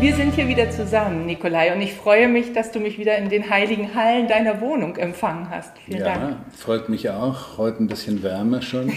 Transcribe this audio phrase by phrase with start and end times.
[0.00, 3.30] Wir sind hier wieder zusammen, Nikolai, und ich freue mich, dass du mich wieder in
[3.30, 5.76] den heiligen Hallen deiner Wohnung empfangen hast.
[5.86, 6.36] Vielen ja, Dank.
[6.56, 7.58] freut mich auch.
[7.58, 8.92] Heute ein bisschen wärmer schon.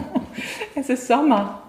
[0.74, 1.62] es ist Sommer.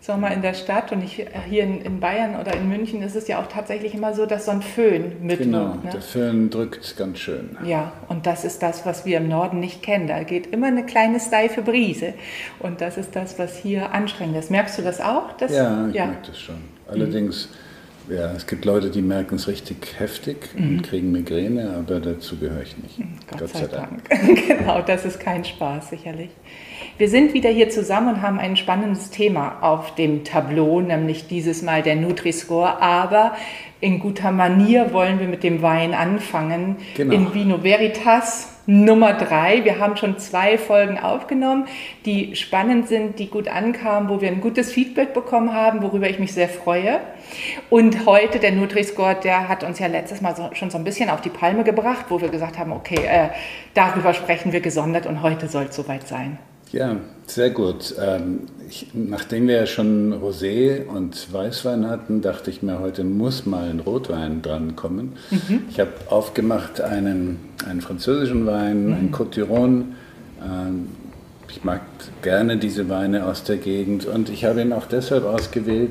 [0.00, 3.28] Sommer in der Stadt und ich, hier in, in, Bayern oder in München ist es
[3.28, 5.38] ja auch tatsächlich immer so, dass so ein Föhn mit.
[5.38, 5.90] Genau, ne?
[5.92, 7.56] der Föhn drückt ganz schön.
[7.64, 10.08] Ja, und das ist das, was wir im Norden nicht kennen.
[10.08, 12.14] Da geht immer eine kleine steife Brise
[12.58, 14.50] und das ist das, was hier anstrengend ist.
[14.50, 15.34] Merkst du das auch?
[15.36, 16.06] Dass, ja, ich ja.
[16.06, 16.56] merke das schon.
[16.88, 17.48] Allerdings.
[17.48, 17.71] Mhm
[18.08, 20.78] ja, es gibt Leute, die merken es richtig heftig mhm.
[20.78, 22.98] und kriegen Migräne, aber dazu gehöre ich nicht.
[22.98, 24.08] Mhm, Gott, Gott sei, sei Dank.
[24.08, 24.46] Dank.
[24.58, 26.30] genau, das ist kein Spaß, sicherlich.
[26.98, 31.62] Wir sind wieder hier zusammen und haben ein spannendes Thema auf dem Tableau, nämlich dieses
[31.62, 32.82] Mal der Nutri-Score.
[32.82, 33.34] Aber
[33.80, 36.76] in guter Manier wollen wir mit dem Wein anfangen.
[36.94, 37.14] Genau.
[37.14, 39.64] In Vino Veritas Nummer drei.
[39.64, 41.66] Wir haben schon zwei Folgen aufgenommen,
[42.04, 46.18] die spannend sind, die gut ankamen, wo wir ein gutes Feedback bekommen haben, worüber ich
[46.20, 47.00] mich sehr freue.
[47.70, 51.10] Und heute der Nutri-Score, der hat uns ja letztes Mal so, schon so ein bisschen
[51.10, 53.28] auf die Palme gebracht, wo wir gesagt haben, okay, äh,
[53.74, 56.38] darüber sprechen wir gesondert und heute soll es soweit sein.
[56.72, 57.94] Ja, sehr gut.
[58.00, 63.44] Ähm, ich, nachdem wir ja schon Rosé und Weißwein hatten, dachte ich mir, heute muss
[63.44, 65.12] mal ein Rotwein drankommen.
[65.30, 65.64] Mhm.
[65.68, 68.94] Ich habe aufgemacht einen, einen französischen Wein, mhm.
[68.94, 69.84] einen Côte d'Iron.
[70.42, 70.88] Ähm,
[71.50, 71.82] ich mag
[72.22, 75.90] gerne diese Weine aus der Gegend und ich habe ihn auch deshalb ausgewählt,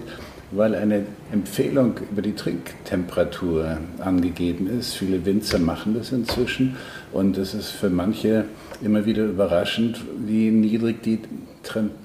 [0.49, 4.95] weil eine Empfehlung über die Trinktemperatur angegeben ist.
[4.95, 6.77] Viele Winzer machen das inzwischen
[7.13, 8.45] und es ist für manche
[8.83, 11.19] immer wieder überraschend, wie niedrig die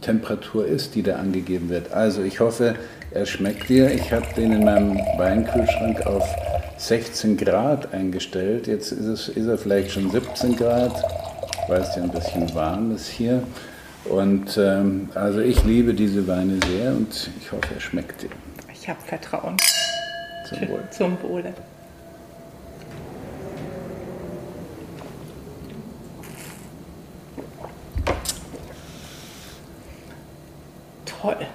[0.00, 1.92] Temperatur ist, die da angegeben wird.
[1.92, 2.74] Also ich hoffe,
[3.10, 3.90] er schmeckt dir.
[3.90, 6.24] Ich habe den in meinem Weinkühlschrank auf
[6.78, 8.66] 16 Grad eingestellt.
[8.66, 11.02] Jetzt ist, es, ist er vielleicht schon 17 Grad,
[11.68, 13.42] weil es ja ein bisschen warm ist hier.
[14.04, 18.30] Und ähm, also ich liebe diese Weine sehr und ich hoffe, er schmeckt dir.
[18.72, 19.56] Ich habe Vertrauen.
[20.48, 20.82] Zum Wohl.
[20.90, 21.52] Zum Wohle.
[31.26, 31.46] Toll.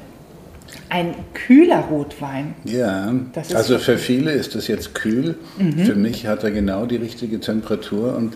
[0.90, 2.56] Ein kühler Rotwein.
[2.66, 3.14] Ja,
[3.54, 5.36] also für viele ist das jetzt kühl.
[5.58, 5.86] Mhm.
[5.86, 8.36] Für mich hat er genau die richtige Temperatur und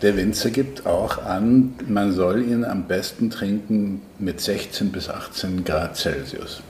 [0.00, 5.64] der Winzer gibt auch an, man soll ihn am besten trinken mit 16 bis 18
[5.64, 6.62] Grad Celsius.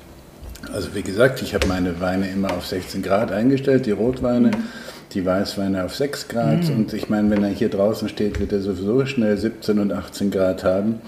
[0.73, 4.65] Also wie gesagt, ich habe meine Weine immer auf 16 Grad eingestellt, die Rotweine, mhm.
[5.13, 6.65] die Weißweine auf 6 Grad.
[6.65, 6.77] Mhm.
[6.77, 10.33] Und ich meine, wenn er hier draußen steht, wird er sowieso schnell 17 und 18
[10.33, 11.01] Grad haben.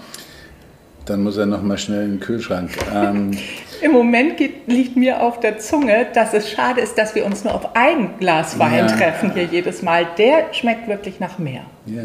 [1.05, 2.71] Dann muss er nochmal schnell in den Kühlschrank.
[2.93, 3.31] Ähm,
[3.81, 7.43] Im Moment geht, liegt mir auf der Zunge, dass es schade ist, dass wir uns
[7.43, 8.87] nur auf ein Glas Wein ja.
[8.87, 10.07] treffen hier jedes Mal.
[10.17, 11.63] Der schmeckt wirklich nach mehr.
[11.85, 12.03] Ja.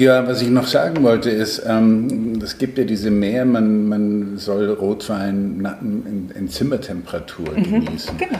[0.00, 4.36] Ja, was ich noch sagen wollte ist, ähm, es gibt ja diese Mehr, man, man
[4.36, 8.18] soll Rotwein in, in Zimmertemperatur mhm, genießen.
[8.18, 8.38] Genau.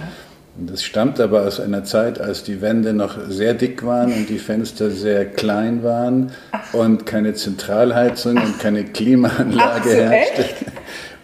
[0.57, 4.39] Das stammt aber aus einer Zeit, als die Wände noch sehr dick waren und die
[4.39, 6.75] Fenster sehr klein waren Ach.
[6.75, 8.47] und keine Zentralheizung Ach.
[8.47, 10.43] und keine Klimaanlage Ach, so herrschte.
[10.43, 10.55] Echt?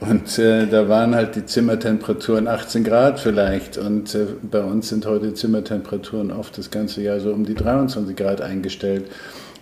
[0.01, 3.77] Und äh, da waren halt die Zimmertemperaturen 18 Grad vielleicht.
[3.77, 8.17] Und äh, bei uns sind heute Zimmertemperaturen oft das ganze Jahr so um die 23
[8.17, 9.05] Grad eingestellt.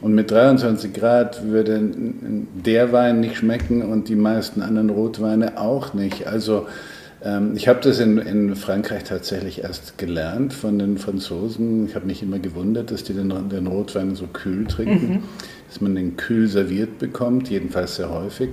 [0.01, 1.81] Und mit 23 Grad würde
[2.65, 6.29] der Wein nicht schmecken und die meisten anderen Rotweine auch nicht.
[6.29, 6.69] Also
[7.55, 11.87] ich habe das in, in, Frankreich tatsächlich erst gelernt von den Franzosen.
[11.89, 15.23] Ich habe mich immer gewundert, dass die den, den Rotwein so kühl trinken, mhm.
[15.67, 18.51] dass man den kühl serviert bekommt, jedenfalls sehr häufig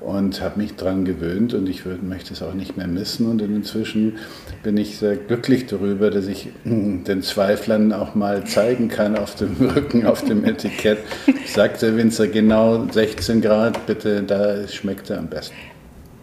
[0.00, 3.26] und habe mich daran gewöhnt und ich würd, möchte es auch nicht mehr missen.
[3.26, 4.16] Und inzwischen
[4.62, 9.34] bin ich sehr glücklich darüber, dass ich hm, den Zweiflern auch mal zeigen kann auf
[9.34, 10.98] dem Rücken, auf dem Etikett,
[11.46, 15.56] sagt der Winzer genau 16 Grad, bitte, da schmeckt er am besten.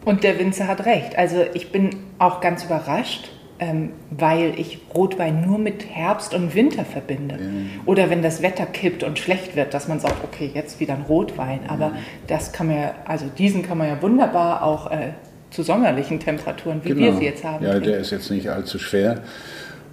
[0.06, 1.18] Und der Winzer hat recht.
[1.18, 1.90] Also ich bin
[2.20, 7.36] auch ganz überrascht, ähm, weil ich Rotwein nur mit Herbst und Winter verbinde.
[7.36, 7.42] Ja.
[7.86, 11.04] Oder wenn das Wetter kippt und schlecht wird, dass man sagt, okay, jetzt wieder ein
[11.08, 11.62] Rotwein.
[11.68, 11.94] Aber ja.
[12.28, 15.14] das kann man ja, also diesen kann man ja wunderbar auch äh,
[15.52, 17.02] zu sommerlichen Temperaturen, wie genau.
[17.02, 17.64] wir sie jetzt haben.
[17.64, 19.22] Ja, der ist jetzt nicht allzu schwer.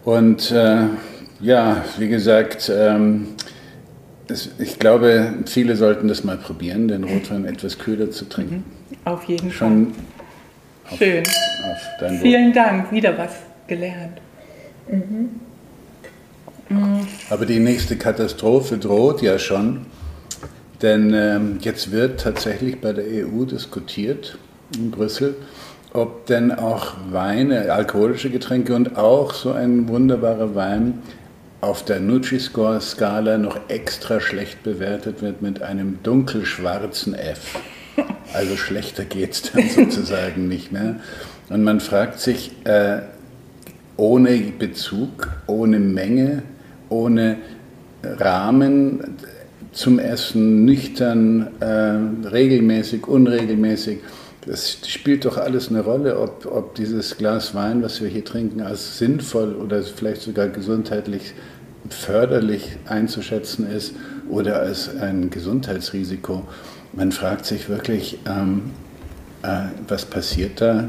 [0.04, 0.86] Und äh,
[1.40, 3.28] ja, wie gesagt, ähm,
[4.32, 8.64] es, ich glaube, viele sollten das mal probieren, den Rotwein etwas kühler zu trinken.
[8.90, 8.96] Mhm.
[9.04, 9.94] Auf jeden Schon
[10.88, 10.98] Fall.
[10.98, 11.22] Schön.
[11.24, 13.32] Auf, auf Vielen Dank, wieder was
[13.66, 14.18] gelernt.
[14.90, 15.30] Mhm.
[16.68, 17.06] Mhm.
[17.30, 19.86] Aber die nächste Katastrophe droht ja schon,
[20.80, 24.38] denn ähm, jetzt wird tatsächlich bei der EU diskutiert
[24.74, 25.36] in Brüssel,
[25.92, 31.02] ob denn auch Weine, alkoholische Getränke und auch so ein wunderbarer Wein
[31.62, 37.56] auf der Nutri-Score-Skala noch extra schlecht bewertet wird mit einem dunkelschwarzen F.
[38.34, 40.96] Also schlechter geht es dann sozusagen nicht mehr.
[41.48, 43.02] Und man fragt sich, äh,
[43.96, 46.42] ohne Bezug, ohne Menge,
[46.88, 47.36] ohne
[48.02, 49.18] Rahmen
[49.70, 54.00] zum Essen, nüchtern, äh, regelmäßig, unregelmäßig.
[54.46, 58.62] Das spielt doch alles eine Rolle, ob, ob dieses Glas Wein, was wir hier trinken,
[58.62, 61.34] als sinnvoll oder vielleicht sogar gesundheitlich
[61.92, 63.94] förderlich einzuschätzen ist
[64.28, 66.42] oder als ein Gesundheitsrisiko.
[66.92, 68.70] Man fragt sich wirklich, ähm,
[69.42, 70.88] äh, was passiert da?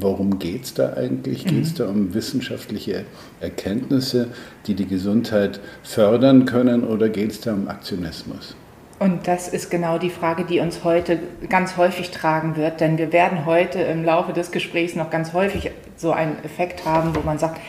[0.00, 1.44] Worum geht es da eigentlich?
[1.44, 1.76] Geht es mhm.
[1.76, 3.04] da um wissenschaftliche
[3.40, 4.28] Erkenntnisse,
[4.66, 8.56] die die Gesundheit fördern können oder geht es da um Aktionismus?
[8.98, 11.18] Und das ist genau die Frage, die uns heute
[11.48, 15.70] ganz häufig tragen wird, denn wir werden heute im Laufe des Gesprächs noch ganz häufig
[15.96, 17.60] so einen Effekt haben, wo man sagt,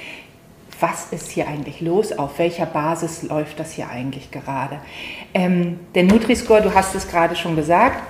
[0.79, 2.11] was ist hier eigentlich los?
[2.17, 4.79] Auf welcher Basis läuft das hier eigentlich gerade?
[5.33, 8.01] Ähm, der Nutri-Score, du hast es gerade schon gesagt,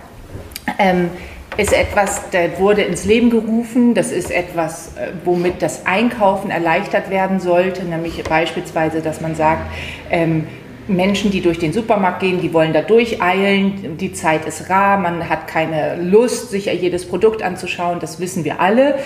[0.79, 1.09] ähm,
[1.57, 3.93] ist etwas, der wurde ins Leben gerufen.
[3.93, 9.71] Das ist etwas, äh, womit das Einkaufen erleichtert werden sollte, nämlich beispielsweise, dass man sagt,
[10.09, 10.47] ähm,
[10.87, 15.29] Menschen, die durch den Supermarkt gehen, die wollen da durcheilen, die Zeit ist rar, man
[15.29, 18.99] hat keine Lust, sich jedes Produkt anzuschauen, das wissen wir alle.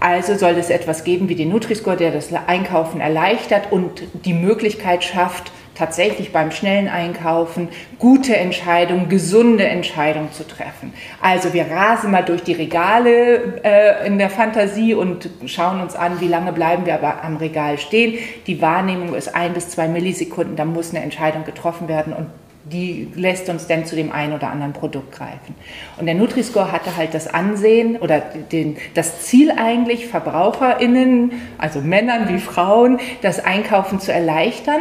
[0.00, 5.04] Also soll es etwas geben wie den Nutri-Score, der das Einkaufen erleichtert und die Möglichkeit
[5.04, 7.68] schafft, tatsächlich beim schnellen Einkaufen
[7.98, 10.92] gute Entscheidungen, gesunde Entscheidungen zu treffen.
[11.22, 16.20] Also wir rasen mal durch die Regale äh, in der Fantasie und schauen uns an,
[16.20, 18.18] wie lange bleiben wir aber am Regal stehen.
[18.46, 22.26] Die Wahrnehmung ist ein bis zwei Millisekunden, da muss eine Entscheidung getroffen werden und
[22.72, 25.54] die lässt uns dann zu dem einen oder anderen Produkt greifen.
[25.98, 32.28] Und der Nutri-Score hatte halt das Ansehen oder den, das Ziel eigentlich, VerbraucherInnen, also Männern
[32.28, 34.80] wie Frauen, das Einkaufen zu erleichtern,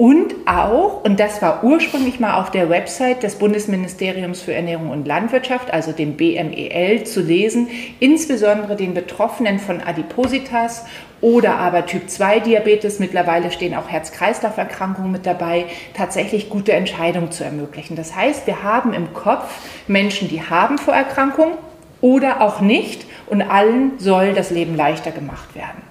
[0.00, 5.06] und auch, und das war ursprünglich mal auf der Website des Bundesministeriums für Ernährung und
[5.06, 7.68] Landwirtschaft, also dem BMEL, zu lesen,
[7.98, 10.86] insbesondere den Betroffenen von Adipositas
[11.20, 17.94] oder aber Typ-2-Diabetes, mittlerweile stehen auch Herz-Kreislauf-Erkrankungen mit dabei, tatsächlich gute Entscheidungen zu ermöglichen.
[17.94, 19.52] Das heißt, wir haben im Kopf
[19.86, 21.58] Menschen, die haben Vorerkrankungen
[22.00, 25.89] oder auch nicht und allen soll das Leben leichter gemacht werden.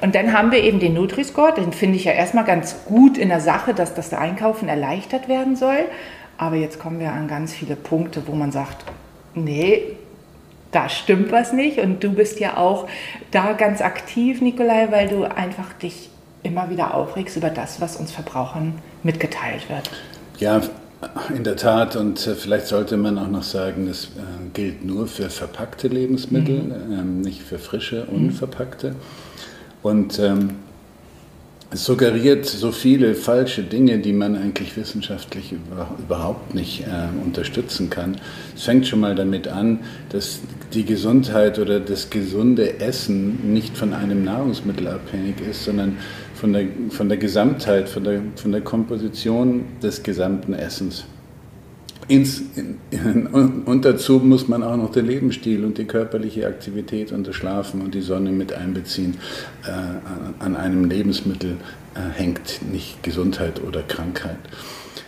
[0.00, 3.28] Und dann haben wir eben den Nutri-Score, den finde ich ja erstmal ganz gut in
[3.28, 5.86] der Sache, dass das Einkaufen erleichtert werden soll.
[6.38, 8.84] Aber jetzt kommen wir an ganz viele Punkte, wo man sagt,
[9.34, 9.82] nee,
[10.72, 11.78] da stimmt was nicht.
[11.78, 12.88] Und du bist ja auch
[13.30, 16.10] da ganz aktiv, Nikolai, weil du einfach dich
[16.42, 19.90] immer wieder aufregst über das, was uns Verbrauchern mitgeteilt wird.
[20.38, 20.60] Ja,
[21.34, 21.96] in der Tat.
[21.96, 24.08] Und äh, vielleicht sollte man auch noch sagen, das äh,
[24.52, 26.92] gilt nur für verpackte Lebensmittel, mhm.
[26.92, 28.90] ähm, nicht für frische, unverpackte.
[28.90, 28.96] Mhm.
[29.82, 30.50] Und ähm,
[31.68, 37.90] es suggeriert so viele falsche Dinge, die man eigentlich wissenschaftlich über, überhaupt nicht äh, unterstützen
[37.90, 38.16] kann.
[38.54, 39.80] Es fängt schon mal damit an,
[40.10, 40.40] dass
[40.72, 45.98] die Gesundheit oder das gesunde Essen nicht von einem Nahrungsmittel abhängig ist, sondern
[46.34, 51.04] von der, von der Gesamtheit, von der, von der Komposition des gesamten Essens.
[52.08, 52.42] Ins,
[52.90, 53.26] in,
[53.66, 57.80] und dazu muss man auch noch den Lebensstil und die körperliche Aktivität und das Schlafen
[57.80, 59.16] und die Sonne mit einbeziehen.
[59.64, 59.70] Äh,
[60.38, 61.56] an einem Lebensmittel
[61.94, 64.38] äh, hängt nicht Gesundheit oder Krankheit.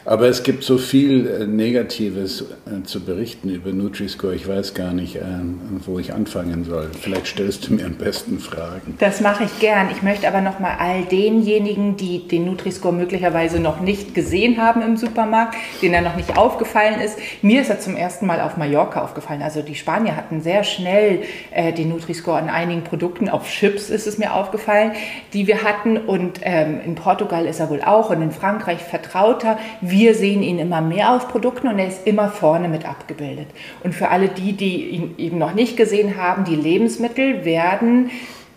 [0.08, 4.34] Aber es gibt so viel äh, Negatives äh, zu berichten über Nutri-Score.
[4.34, 5.20] Ich weiß gar nicht, äh,
[5.84, 6.88] wo ich anfangen soll.
[6.98, 8.96] Vielleicht stellst du mir am besten Fragen.
[9.00, 9.90] Das mache ich gern.
[9.90, 14.80] Ich möchte aber noch mal all denjenigen, die den Nutri-Score möglicherweise noch nicht gesehen haben
[14.80, 17.18] im Supermarkt, denen er noch nicht aufgefallen ist.
[17.42, 19.42] Mir ist er zum ersten Mal auf Mallorca aufgefallen.
[19.42, 21.20] Also die Spanier hatten sehr schnell
[21.76, 23.28] den Nutri-Score an einigen Produkten.
[23.28, 24.92] Auf Chips ist es mir aufgefallen,
[25.34, 25.98] die wir hatten.
[25.98, 29.58] Und ähm, in Portugal ist er wohl auch und in Frankreich vertrauter.
[29.82, 33.48] Wie wir sehen ihn immer mehr auf Produkten und er ist immer vorne mit abgebildet.
[33.82, 38.10] Und für alle die, die ihn eben noch nicht gesehen haben, die Lebensmittel werden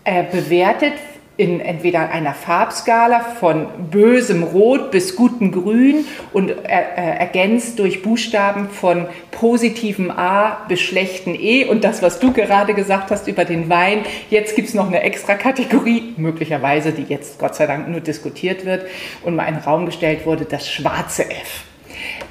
[0.04, 0.92] äh, bewertet
[1.36, 8.68] in entweder einer Farbskala von bösem Rot bis gutem Grün und äh, ergänzt durch Buchstaben
[8.68, 11.64] von positivem A bis schlechten E.
[11.64, 15.02] Und das, was du gerade gesagt hast über den Wein, jetzt gibt es noch eine
[15.02, 18.86] extra Kategorie, möglicherweise, die jetzt Gott sei Dank nur diskutiert wird
[19.22, 21.64] und mal in den Raum gestellt wurde, das schwarze F.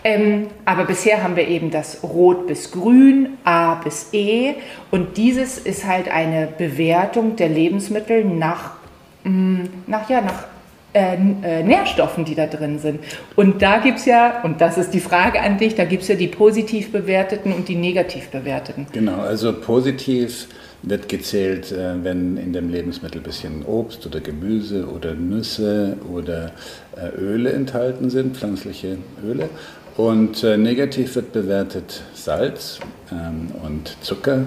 [0.04, 4.54] Ähm, aber bisher haben wir eben das Rot bis Grün, A bis E.
[4.90, 8.81] Und dieses ist halt eine Bewertung der Lebensmittel nach
[9.24, 10.46] nach, ja, nach
[10.94, 13.00] äh, äh, Nährstoffen, die da drin sind.
[13.38, 16.10] Und da gibt es ja, und das ist die Frage an dich, da gibt es
[16.10, 18.88] ja die positiv bewerteten und die negativ bewerteten.
[18.92, 20.48] Genau, also positiv
[20.84, 26.52] wird gezählt, äh, wenn in dem Lebensmittel ein bisschen Obst oder Gemüse oder Nüsse oder
[26.98, 29.48] äh, Öle enthalten sind, pflanzliche Öle.
[29.96, 32.80] Und äh, negativ wird bewertet Salz
[33.12, 34.44] ähm, und Zucker,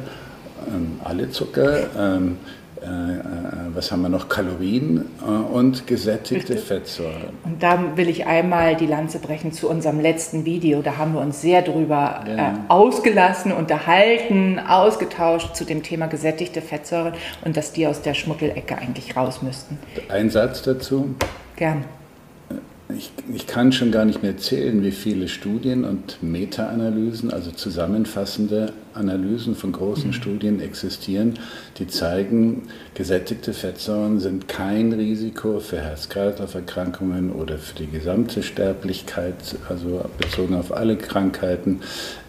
[0.68, 1.86] ähm, alle Zucker.
[1.98, 2.63] Ähm, äh,
[3.74, 4.28] was haben wir noch?
[4.28, 6.56] Kalorien äh, und gesättigte.
[6.56, 7.34] Fettsäuren.
[7.44, 10.82] Und da will ich einmal die Lanze brechen zu unserem letzten Video.
[10.82, 12.52] Da haben wir uns sehr drüber ja.
[12.52, 17.14] äh, ausgelassen, unterhalten, ausgetauscht zu dem Thema gesättigte Fettsäuren
[17.44, 19.78] und dass die aus der Schmuttelecke eigentlich raus müssten.
[20.08, 21.14] Ein Satz dazu.
[21.56, 21.84] Gern
[22.96, 28.72] ich, ich, kann schon gar nicht mehr zählen, wie viele Studien und Meta-Analysen, also zusammenfassende
[28.94, 30.12] Analysen von großen mhm.
[30.12, 31.34] Studien existieren,
[31.78, 32.62] die zeigen,
[32.94, 39.34] gesättigte Fettsäuren sind kein Risiko für Herz-Kreislauf-Erkrankungen oder für die gesamte Sterblichkeit,
[39.68, 41.80] also bezogen auf alle Krankheiten.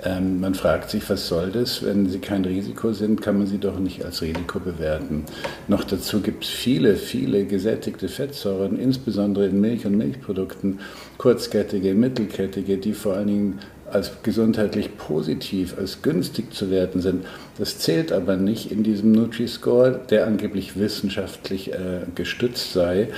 [0.03, 1.85] Ähm, man fragt sich, was soll das?
[1.85, 5.25] Wenn sie kein Risiko sind, kann man sie doch nicht als Risiko bewerten.
[5.67, 10.79] Noch dazu gibt es viele, viele gesättigte Fettsäuren, insbesondere in Milch und Milchprodukten,
[11.19, 13.59] kurzkettige, mittelkettige, die vor allen Dingen
[13.95, 17.25] als gesundheitlich positiv, als günstig zu werten sind.
[17.57, 23.09] Das zählt aber nicht in diesem Nutri-Score, der angeblich wissenschaftlich äh, gestützt sei.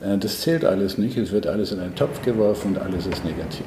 [0.00, 1.16] Äh, das zählt alles nicht.
[1.16, 3.66] Es wird alles in einen Topf geworfen und alles ist negativ.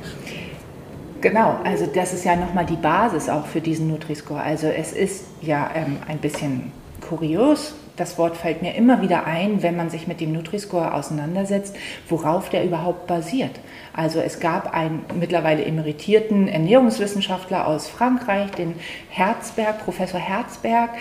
[1.21, 4.41] Genau, also das ist ja nochmal die Basis auch für diesen Nutri-Score.
[4.41, 6.71] Also es ist ja ähm, ein bisschen
[7.01, 11.75] kurios, das Wort fällt mir immer wieder ein, wenn man sich mit dem Nutri-Score auseinandersetzt,
[12.07, 13.59] worauf der überhaupt basiert.
[13.93, 18.75] Also es gab einen mittlerweile emeritierten Ernährungswissenschaftler aus Frankreich, den
[19.09, 20.91] Herzberg, Professor Herzberg,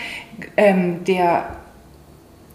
[0.56, 1.56] ähm, der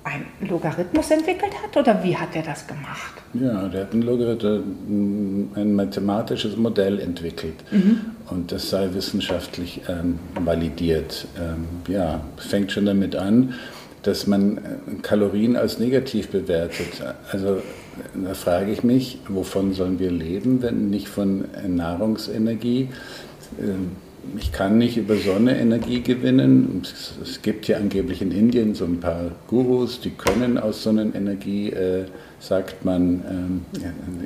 [0.04, 3.14] einen Logarithmus entwickelt hat oder wie hat er das gemacht?
[3.34, 8.02] Ja, der hat ein, ein mathematisches Modell entwickelt mhm.
[8.30, 11.28] und das sei wissenschaftlich ähm, validiert.
[11.40, 13.54] Ähm, ja, fängt schon damit an,
[14.04, 14.62] dass man äh,
[15.02, 17.04] Kalorien als negativ bewertet.
[17.32, 17.62] Also
[18.14, 22.90] da frage ich mich, wovon sollen wir leben, wenn nicht von Nahrungsenergie?
[23.60, 23.92] Ähm,
[24.38, 26.82] ich kann nicht über Sonne Energie gewinnen.
[27.22, 32.06] Es gibt ja angeblich in Indien so ein paar Gurus, die können aus Sonnenenergie äh,
[32.44, 33.62] sagt man, ähm,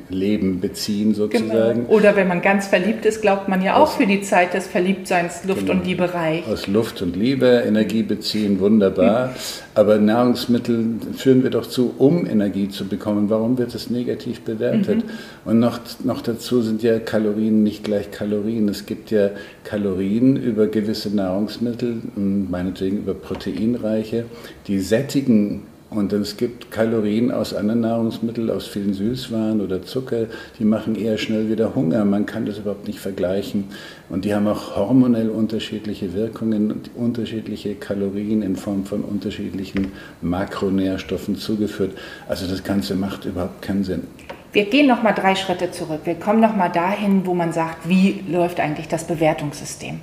[0.08, 1.86] Leben beziehen sozusagen.
[1.86, 1.88] Genau.
[1.88, 4.66] Oder wenn man ganz verliebt ist, glaubt man ja auch aus, für die Zeit des
[4.66, 5.74] Verliebtseins Luft- genau.
[5.74, 6.44] und Liebe reich.
[6.48, 9.34] Aus Luft und Liebe Energie beziehen, wunderbar.
[9.74, 13.30] Aber Nahrungsmittel führen wir doch zu, um Energie zu bekommen.
[13.30, 15.04] Warum wird es negativ bewertet?
[15.04, 15.10] Mhm.
[15.44, 18.68] Und noch, noch dazu sind ja Kalorien nicht gleich Kalorien.
[18.68, 19.30] Es gibt ja
[19.62, 24.24] Kalorien über gewisse Nahrungsmittel, meinetwegen über proteinreiche,
[24.66, 30.26] die sättigen und es gibt Kalorien aus anderen Nahrungsmitteln, aus vielen Süßwaren oder Zucker,
[30.58, 32.04] die machen eher schnell wieder Hunger.
[32.04, 33.64] Man kann das überhaupt nicht vergleichen.
[34.10, 41.36] Und die haben auch hormonell unterschiedliche Wirkungen und unterschiedliche Kalorien in Form von unterschiedlichen Makronährstoffen
[41.36, 41.96] zugeführt.
[42.28, 44.02] Also das Ganze macht überhaupt keinen Sinn.
[44.52, 46.00] Wir gehen noch mal drei Schritte zurück.
[46.04, 50.00] Wir kommen noch mal dahin, wo man sagt, wie läuft eigentlich das Bewertungssystem?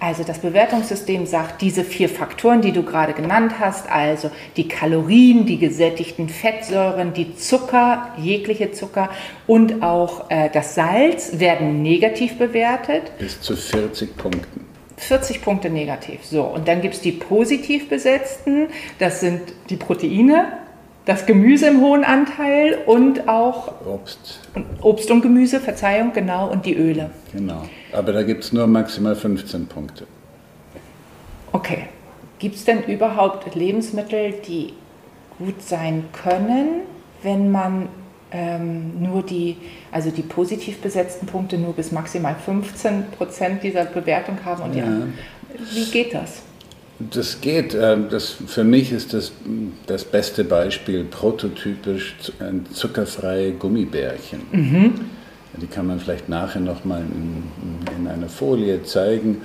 [0.00, 5.46] Also das Bewertungssystem sagt, diese vier Faktoren, die du gerade genannt hast, also die Kalorien,
[5.46, 9.10] die gesättigten Fettsäuren, die Zucker, jegliche Zucker
[9.46, 13.12] und auch äh, das Salz werden negativ bewertet.
[13.18, 14.66] Bis zu 40 Punkten.
[14.98, 16.24] 40 Punkte negativ.
[16.24, 20.52] So, und dann gibt es die positiv besetzten, das sind die Proteine,
[21.08, 24.40] das Gemüse im hohen Anteil und auch Obst.
[24.82, 27.08] Obst und Gemüse, Verzeihung, genau, und die Öle.
[27.32, 27.62] Genau.
[27.92, 30.06] Aber da gibt es nur maximal 15 Punkte.
[31.52, 31.84] Okay.
[32.38, 34.74] Gibt es denn überhaupt Lebensmittel, die
[35.38, 36.82] gut sein können,
[37.22, 37.88] wenn man
[38.30, 39.56] ähm, nur die,
[39.90, 44.62] also die positiv besetzten Punkte nur bis maximal 15 Prozent dieser Bewertung haben?
[44.62, 44.84] Und ja.
[44.84, 46.42] die, wie geht das?
[46.98, 47.76] Das geht.
[47.80, 49.32] Ähm, das, für mich ist das
[49.86, 54.40] das beste Beispiel prototypisch ein zuckerfreie Gummibärchen.
[54.52, 54.92] Mhm.
[55.60, 57.42] Die kann man vielleicht nachher nochmal in,
[57.96, 59.38] in einer Folie zeigen.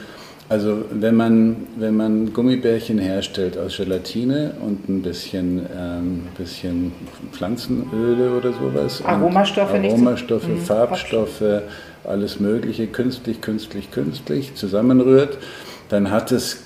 [0.50, 6.92] Also wenn man, wenn man Gummibärchen herstellt aus Gelatine und ein bisschen, ähm, bisschen
[7.32, 9.02] Pflanzenöle oder sowas.
[9.06, 11.62] Aromastoffe, Aromastoffe, nicht so, Farbstoffe,
[12.04, 15.38] alles Mögliche, künstlich, künstlich, künstlich zusammenrührt,
[15.90, 16.63] dann hat es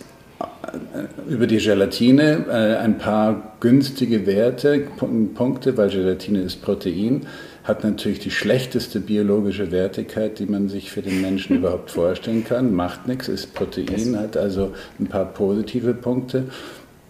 [1.28, 4.88] über die Gelatine äh, ein paar günstige Werte,
[5.36, 7.26] Punkte, weil Gelatine ist Protein,
[7.64, 12.74] hat natürlich die schlechteste biologische Wertigkeit, die man sich für den Menschen überhaupt vorstellen kann.
[12.74, 16.46] Macht nichts, ist Protein, hat also ein paar positive Punkte.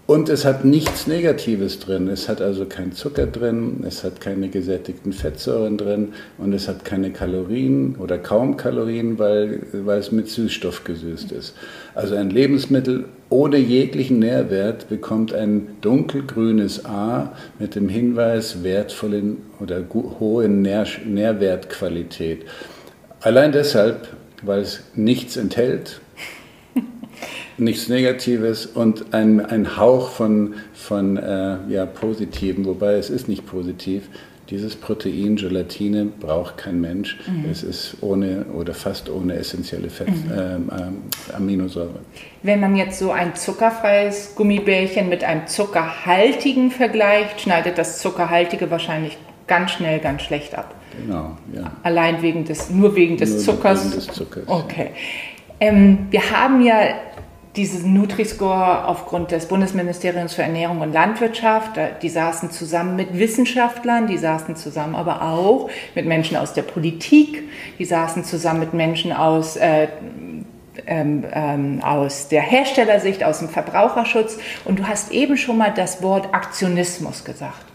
[0.08, 2.08] Und es hat nichts Negatives drin.
[2.08, 6.86] Es hat also kein Zucker drin, es hat keine gesättigten Fettsäuren drin und es hat
[6.86, 11.56] keine Kalorien oder kaum Kalorien, weil, weil es mit Süßstoff gesüßt ist.
[11.94, 19.84] Also ein Lebensmittel ohne jeglichen Nährwert bekommt ein dunkelgrünes A mit dem Hinweis wertvollen oder
[19.92, 22.46] hohe Nähr Nährwertqualität.
[23.20, 24.08] Allein deshalb,
[24.42, 26.00] weil es nichts enthält,
[27.58, 33.46] Nichts Negatives und ein, ein Hauch von, von äh, ja, Positiven, wobei es ist nicht
[33.46, 34.10] positiv.
[34.50, 37.18] Dieses Protein Gelatine braucht kein Mensch.
[37.28, 37.50] Mhm.
[37.52, 40.32] Es ist ohne oder fast ohne essentielle Fett, mhm.
[40.32, 40.98] ähm, ähm,
[41.36, 42.00] Aminosäure.
[42.44, 49.18] Wenn man jetzt so ein zuckerfreies Gummibärchen mit einem zuckerhaltigen vergleicht, schneidet das zuckerhaltige wahrscheinlich
[49.48, 50.76] ganz schnell ganz schlecht ab.
[51.02, 51.72] Genau, ja.
[51.84, 53.86] Allein wegen des, nur wegen des nur Zuckers.
[53.86, 54.44] Wegen des Zuckers.
[54.48, 54.92] Okay.
[55.60, 56.96] Ähm, wir haben ja
[57.58, 61.80] diesen Nutri-Score aufgrund des Bundesministeriums für Ernährung und Landwirtschaft.
[62.02, 67.50] Die saßen zusammen mit Wissenschaftlern, die saßen zusammen aber auch mit Menschen aus der Politik,
[67.80, 69.88] die saßen zusammen mit Menschen aus, äh,
[70.86, 74.38] ähm, ähm, aus der Herstellersicht, aus dem Verbraucherschutz.
[74.64, 77.66] Und du hast eben schon mal das Wort Aktionismus gesagt.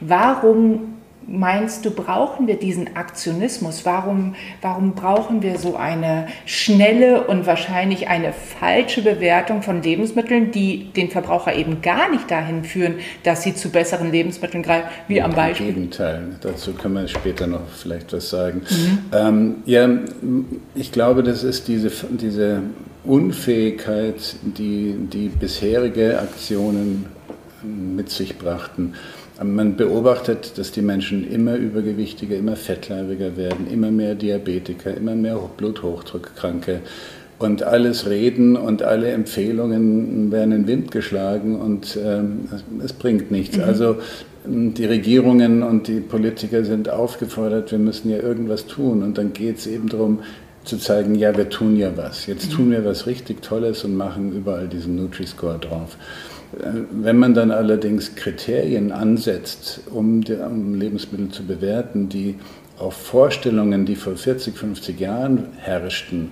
[0.00, 3.84] Warum meinst du, brauchen wir diesen Aktionismus?
[3.84, 10.92] Warum, warum brauchen wir so eine schnelle und wahrscheinlich eine falsche Bewertung von Lebensmitteln, die
[10.92, 15.24] den Verbraucher eben gar nicht dahin führen, dass sie zu besseren Lebensmitteln greifen, wie ja,
[15.24, 15.68] am Beispiel?
[15.68, 18.62] Im Gegenteil, dazu können wir später noch vielleicht was sagen.
[18.68, 18.98] Mhm.
[19.12, 19.88] Ähm, ja,
[20.74, 22.62] ich glaube, das ist diese, diese
[23.04, 27.06] Unfähigkeit, die die bisherige Aktionen
[27.62, 28.94] mit sich brachten
[29.44, 35.38] man beobachtet, dass die Menschen immer übergewichtiger, immer fettleibiger werden, immer mehr Diabetiker, immer mehr
[35.56, 36.80] Bluthochdruckkranke.
[37.38, 42.48] Und alles Reden und alle Empfehlungen werden in den Wind geschlagen und ähm,
[42.84, 43.56] es bringt nichts.
[43.56, 43.64] Mhm.
[43.64, 43.96] Also
[44.46, 49.02] ähm, die Regierungen und die Politiker sind aufgefordert, wir müssen ja irgendwas tun.
[49.02, 50.20] Und dann geht es eben darum,
[50.64, 52.26] zu zeigen, ja, wir tun ja was.
[52.26, 52.56] Jetzt mhm.
[52.56, 55.96] tun wir was richtig Tolles und machen überall diesen Nutri-Score drauf.
[56.52, 62.36] Wenn man dann allerdings Kriterien ansetzt, um, die, um, Lebensmittel zu bewerten, die
[62.78, 66.30] auf Vorstellungen, die vor 40, 50 Jahren herrschten,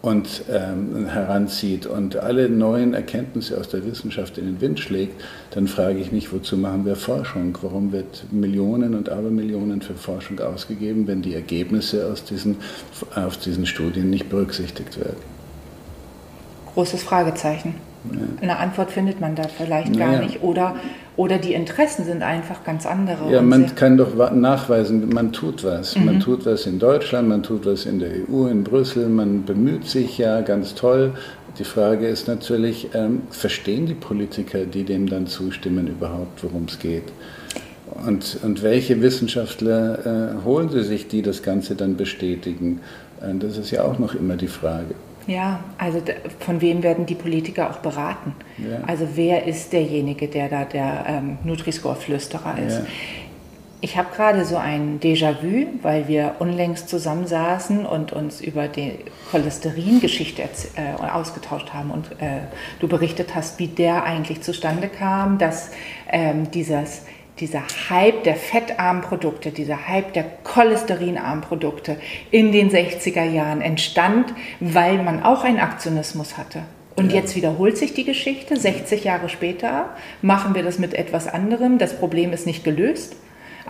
[0.00, 5.66] und ähm, heranzieht und alle neuen Erkenntnisse aus der Wissenschaft in den Wind schlägt, dann
[5.66, 7.58] frage ich mich, wozu machen wir Forschung?
[7.62, 12.56] Warum wird Millionen und Abermillionen für Forschung ausgegeben, wenn die Ergebnisse aus diesen,
[13.14, 15.18] aus diesen Studien nicht berücksichtigt werden?
[16.74, 17.74] Großes Fragezeichen.
[18.40, 20.20] Eine Antwort findet man da vielleicht gar ja.
[20.20, 20.42] nicht.
[20.42, 20.76] Oder,
[21.16, 23.30] oder die Interessen sind einfach ganz andere.
[23.30, 25.96] Ja, man kann doch nachweisen, man tut was.
[25.96, 26.04] Mhm.
[26.04, 29.86] Man tut was in Deutschland, man tut was in der EU, in Brüssel, man bemüht
[29.86, 31.12] sich ja ganz toll.
[31.58, 36.78] Die Frage ist natürlich, ähm, verstehen die Politiker, die dem dann zustimmen, überhaupt, worum es
[36.78, 37.04] geht?
[38.06, 42.80] Und, und welche Wissenschaftler äh, holen sie sich, die das Ganze dann bestätigen?
[43.20, 44.94] Äh, das ist ja auch noch immer die Frage.
[45.28, 46.00] Ja, also
[46.40, 48.34] von wem werden die Politiker auch beraten?
[48.56, 48.80] Ja.
[48.86, 52.78] Also wer ist derjenige, der da der ähm, Nutri-Score-Flüsterer ist?
[52.78, 52.86] Ja.
[53.80, 58.94] Ich habe gerade so ein Déjà-vu, weil wir unlängst zusammensaßen und uns über die
[59.30, 62.40] Cholesteringeschichte äh, ausgetauscht haben und äh,
[62.80, 65.70] du berichtet hast, wie der eigentlich zustande kam, dass
[66.10, 67.02] ähm, dieses
[67.40, 71.96] dieser Hype der fettarmen Produkte, dieser Hype der cholesterinarmen Produkte
[72.30, 76.62] in den 60er Jahren entstand, weil man auch einen Aktionismus hatte.
[76.96, 77.20] Und ja.
[77.20, 78.56] jetzt wiederholt sich die Geschichte.
[78.56, 81.78] 60 Jahre später machen wir das mit etwas anderem.
[81.78, 83.14] Das Problem ist nicht gelöst.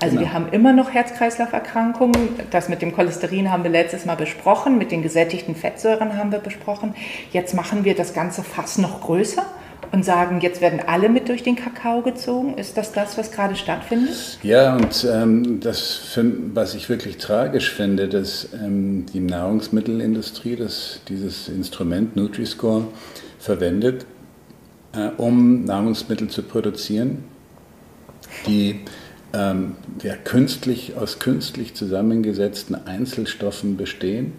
[0.01, 0.29] Also genau.
[0.29, 2.39] wir haben immer noch Herz-Kreislauf-Erkrankungen.
[2.51, 6.39] Das mit dem Cholesterin haben wir letztes Mal besprochen, mit den gesättigten Fettsäuren haben wir
[6.39, 6.95] besprochen.
[7.33, 9.45] Jetzt machen wir das ganze Fass noch größer
[9.93, 12.59] und sagen, jetzt werden alle mit durch den Kakao gezogen?
[12.59, 14.39] Ist das das, was gerade stattfindet?
[14.43, 16.19] Ja, und ähm, das,
[16.55, 22.87] was ich wirklich tragisch finde, dass ähm, die Nahrungsmittelindustrie das, dieses Instrument Nutri-Score
[23.39, 24.07] verwendet,
[24.93, 27.25] äh, um Nahrungsmittel zu produzieren,
[28.47, 28.81] die
[29.33, 34.33] ähm, ja, künstlich, aus künstlich zusammengesetzten Einzelstoffen bestehen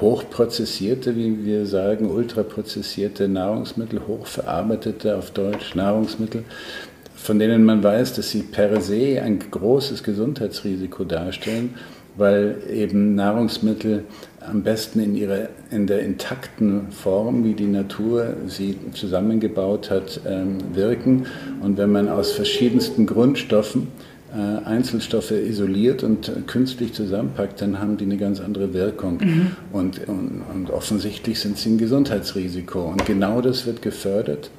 [0.00, 6.44] hochprozessierte, wie wir sagen, ultraprozessierte Nahrungsmittel, hochverarbeitete auf Deutsch Nahrungsmittel,
[7.14, 11.74] von denen man weiß, dass sie per se ein großes Gesundheitsrisiko darstellen,
[12.16, 14.04] weil eben Nahrungsmittel
[14.40, 20.58] am besten in, ihrer, in der intakten Form, wie die Natur sie zusammengebaut hat, ähm,
[20.72, 21.26] wirken.
[21.60, 28.04] Und wenn man aus verschiedensten Grundstoffen äh, Einzelstoffe isoliert und künstlich zusammenpackt, dann haben die
[28.04, 29.18] eine ganz andere Wirkung.
[29.18, 29.50] Mhm.
[29.72, 32.80] Und, und, und, offensichtlich sind sie ein Gesundheitsrisiko.
[32.80, 34.50] Und genau das wird gefördert.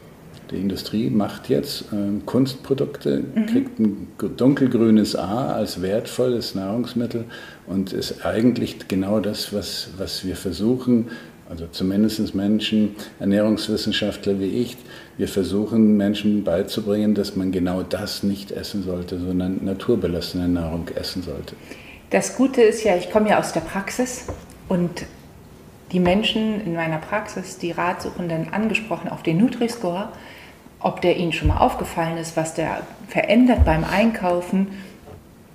[0.52, 3.46] Die Industrie macht jetzt äh, Kunstprodukte, mhm.
[3.48, 7.26] kriegt ein dunkelgrünes A als wertvolles Nahrungsmittel
[7.68, 11.08] und ist eigentlich genau das, was, was wir versuchen,
[11.50, 14.78] also zumindest Menschen, Ernährungswissenschaftler wie ich,
[15.18, 21.24] wir versuchen Menschen beizubringen, dass man genau das nicht essen sollte, sondern naturbelassene Nahrung essen
[21.24, 21.56] sollte.
[22.10, 24.26] Das Gute ist ja, ich komme ja aus der Praxis
[24.68, 25.06] und
[25.92, 30.10] die Menschen in meiner Praxis, die Ratsuchenden angesprochen auf den Nutri-Score,
[30.80, 34.68] ob der ihnen schon mal aufgefallen ist, was der verändert beim Einkaufen,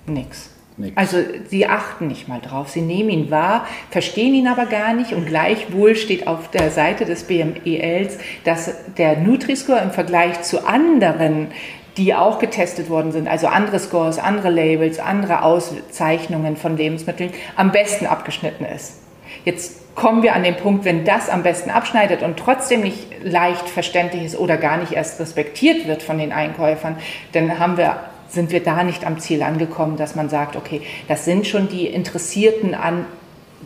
[0.05, 0.52] nix.
[0.77, 0.97] Nix.
[0.97, 5.13] Also sie achten nicht mal drauf, sie nehmen ihn wahr, verstehen ihn aber gar nicht
[5.13, 11.49] und gleichwohl steht auf der Seite des BMELs, dass der Nutri-Score im Vergleich zu anderen
[11.97, 17.71] die auch getestet worden sind, also andere Scores, andere Labels, andere Auszeichnungen von Lebensmitteln, am
[17.71, 18.99] besten abgeschnitten ist.
[19.45, 23.69] Jetzt kommen wir an den Punkt, wenn das am besten abschneidet und trotzdem nicht leicht
[23.69, 26.97] verständlich ist oder gar nicht erst respektiert wird von den Einkäufern,
[27.33, 27.97] dann haben wir
[28.33, 31.87] sind wir da nicht am Ziel angekommen, dass man sagt, okay, das sind schon die
[31.87, 33.05] Interessierten an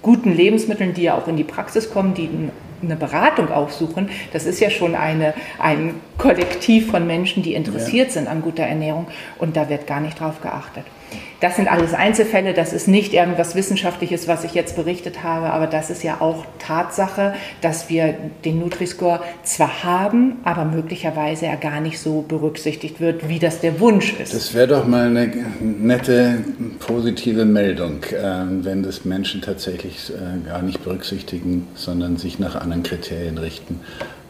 [0.02, 2.30] guten Lebensmitteln, die ja auch in die Praxis kommen, die
[2.84, 8.14] eine Beratung aufsuchen, das ist ja schon eine, ein Kollektiv von Menschen, die interessiert ja.
[8.14, 9.08] sind an guter Ernährung
[9.40, 10.84] und da wird gar nicht drauf geachtet.
[11.40, 15.68] Das sind alles Einzelfälle, das ist nicht irgendwas Wissenschaftliches, was ich jetzt berichtet habe, aber
[15.68, 21.80] das ist ja auch Tatsache, dass wir den Nutri-Score zwar haben, aber möglicherweise er gar
[21.80, 24.34] nicht so berücksichtigt wird, wie das der Wunsch ist.
[24.34, 26.44] Das wäre doch mal eine nette
[26.80, 32.82] positive Meldung, ähm, wenn das Menschen tatsächlich äh, gar nicht berücksichtigen, sondern sich nach anderen
[32.82, 33.82] Kriterien richten.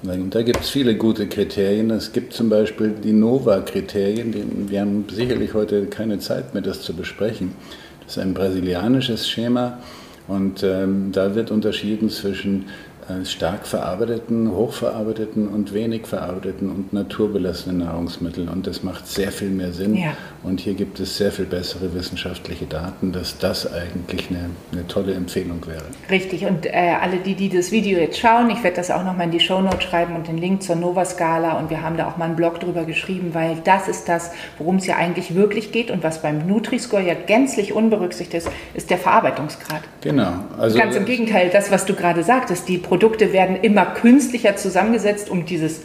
[0.04, 1.90] Und da gibt es viele gute Kriterien.
[1.92, 4.70] Es gibt zum Beispiel die NOVA-Kriterien.
[4.70, 7.54] Wir haben sicherlich heute keine Zeit mehr, das zu besprechen.
[8.02, 9.80] Das ist ein brasilianisches Schema
[10.28, 12.66] und ähm, da wird unterschieden zwischen
[13.10, 18.50] äh, stark verarbeiteten, hochverarbeiteten und wenig verarbeiteten und naturbelassenen Nahrungsmitteln.
[18.50, 19.96] Und das macht sehr viel mehr Sinn.
[19.96, 20.14] Ja.
[20.44, 25.14] Und hier gibt es sehr viel bessere wissenschaftliche Daten, dass das eigentlich eine, eine tolle
[25.14, 25.84] Empfehlung wäre.
[26.10, 26.46] Richtig.
[26.46, 29.32] Und äh, alle, die, die das Video jetzt schauen, ich werde das auch nochmal in
[29.32, 31.58] die Shownote schreiben und den Link zur Nova-Skala.
[31.60, 34.78] Und wir haben da auch mal einen Blog drüber geschrieben, weil das ist das, worum
[34.78, 38.98] es ja eigentlich wirklich geht und was beim Nutri-Score ja gänzlich unberücksichtigt ist, ist der
[38.98, 39.82] Verarbeitungsgrad.
[40.02, 40.34] Genau.
[40.58, 44.56] Also Ganz im Gegenteil, das, was du gerade sagtest, die Produkte Produkte werden immer künstlicher
[44.56, 45.82] zusammengesetzt, um dieses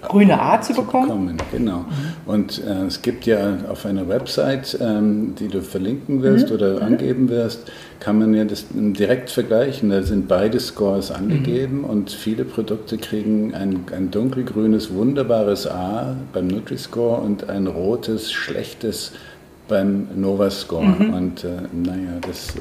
[0.00, 1.06] grüne A zu bekommen.
[1.06, 1.78] Bekommen genau.
[1.78, 1.84] Mhm.
[2.26, 6.54] Und äh, es gibt ja auf einer Website, ähm, die du verlinken wirst mhm.
[6.54, 6.82] oder mhm.
[6.82, 9.90] angeben wirst, kann man ja das direkt vergleichen.
[9.90, 11.84] Da sind beide Scores angegeben mhm.
[11.84, 19.12] und viele Produkte kriegen ein, ein dunkelgrünes, wunderbares A beim Nutri-Score und ein rotes, schlechtes
[19.68, 20.84] beim Nova-Score.
[20.84, 21.14] Mhm.
[21.14, 22.54] Und äh, naja, das,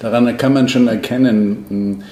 [0.00, 2.04] daran kann man schon erkennen,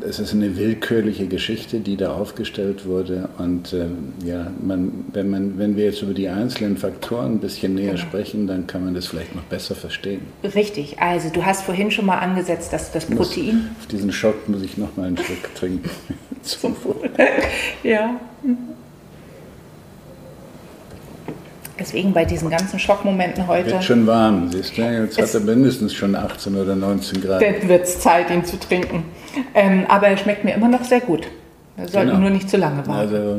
[0.00, 3.28] es ist eine willkürliche Geschichte, die da aufgestellt wurde.
[3.38, 3.86] Und äh,
[4.24, 8.02] ja, man, wenn, man, wenn wir jetzt über die einzelnen Faktoren ein bisschen näher genau.
[8.02, 10.22] sprechen, dann kann man das vielleicht noch besser verstehen.
[10.42, 10.98] Richtig.
[10.98, 13.56] Also du hast vorhin schon mal angesetzt, dass das Protein...
[13.56, 15.88] Muss, auf diesen Schock muss ich noch mal einen Schluck trinken.
[16.42, 17.10] Zum Wohl.
[17.82, 18.18] ja.
[21.78, 23.70] Deswegen bei diesen ganzen Schockmomenten heute.
[23.70, 24.82] Wird schon warm, siehst du?
[24.82, 27.40] Jetzt hat er mindestens schon 18 oder 19 Grad.
[27.40, 29.04] Dann wird es Zeit, ihn zu trinken.
[29.54, 31.26] Ähm, aber er schmeckt mir immer noch sehr gut.
[31.76, 32.20] Wir sollten genau.
[32.20, 32.90] nur nicht zu lange warten.
[32.90, 33.38] Also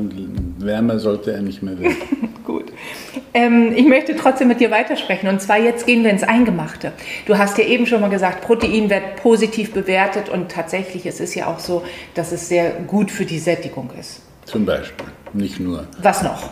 [0.57, 1.97] wärmer sollte er nicht mehr werden.
[2.45, 2.71] gut.
[3.33, 5.29] Ähm, ich möchte trotzdem mit dir weitersprechen.
[5.29, 6.91] Und zwar jetzt gehen wir ins Eingemachte.
[7.25, 10.29] Du hast ja eben schon mal gesagt, Protein wird positiv bewertet.
[10.29, 11.83] Und tatsächlich es ist ja auch so,
[12.15, 14.21] dass es sehr gut für die Sättigung ist.
[14.45, 15.87] Zum Beispiel, nicht nur.
[16.01, 16.49] Was noch?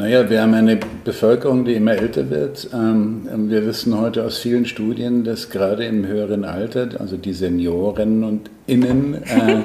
[0.00, 2.70] Naja, wir haben eine Bevölkerung, die immer älter wird.
[2.72, 8.24] Ähm, wir wissen heute aus vielen Studien, dass gerade im höheren Alter, also die Senioren
[8.24, 9.58] und Innen, äh,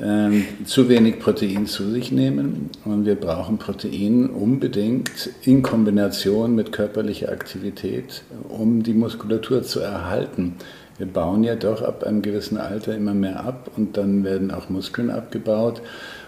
[0.30, 2.70] äh, zu wenig Protein zu sich nehmen.
[2.86, 10.54] Und wir brauchen Protein unbedingt in Kombination mit körperlicher Aktivität, um die Muskulatur zu erhalten.
[10.96, 14.70] Wir bauen ja doch ab einem gewissen Alter immer mehr ab und dann werden auch
[14.70, 15.82] Muskeln abgebaut.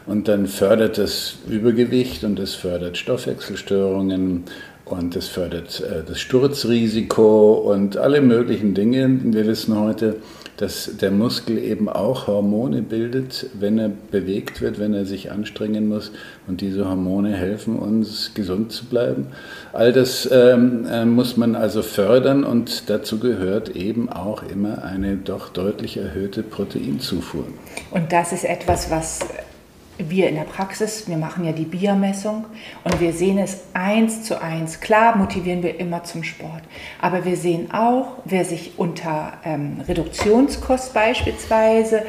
[0.06, 4.44] Und dann fördert das Übergewicht und es fördert Stoffwechselstörungen
[4.90, 9.08] und es fördert äh, das Sturzrisiko und alle möglichen Dinge.
[9.22, 10.16] Wir wissen heute,
[10.56, 15.88] dass der Muskel eben auch Hormone bildet, wenn er bewegt wird, wenn er sich anstrengen
[15.88, 16.12] muss.
[16.46, 19.28] Und diese Hormone helfen uns, gesund zu bleiben.
[19.72, 25.16] All das ähm, äh, muss man also fördern und dazu gehört eben auch immer eine
[25.16, 27.44] doch deutlich erhöhte Proteinzufuhr.
[27.90, 29.20] Und das ist etwas, was
[30.08, 32.46] wir in der Praxis, wir machen ja die Biermessung
[32.84, 34.80] und wir sehen es eins zu eins.
[34.80, 36.62] Klar motivieren wir immer zum Sport,
[37.00, 42.04] aber wir sehen auch, wer sich unter ähm, Reduktionskost beispielsweise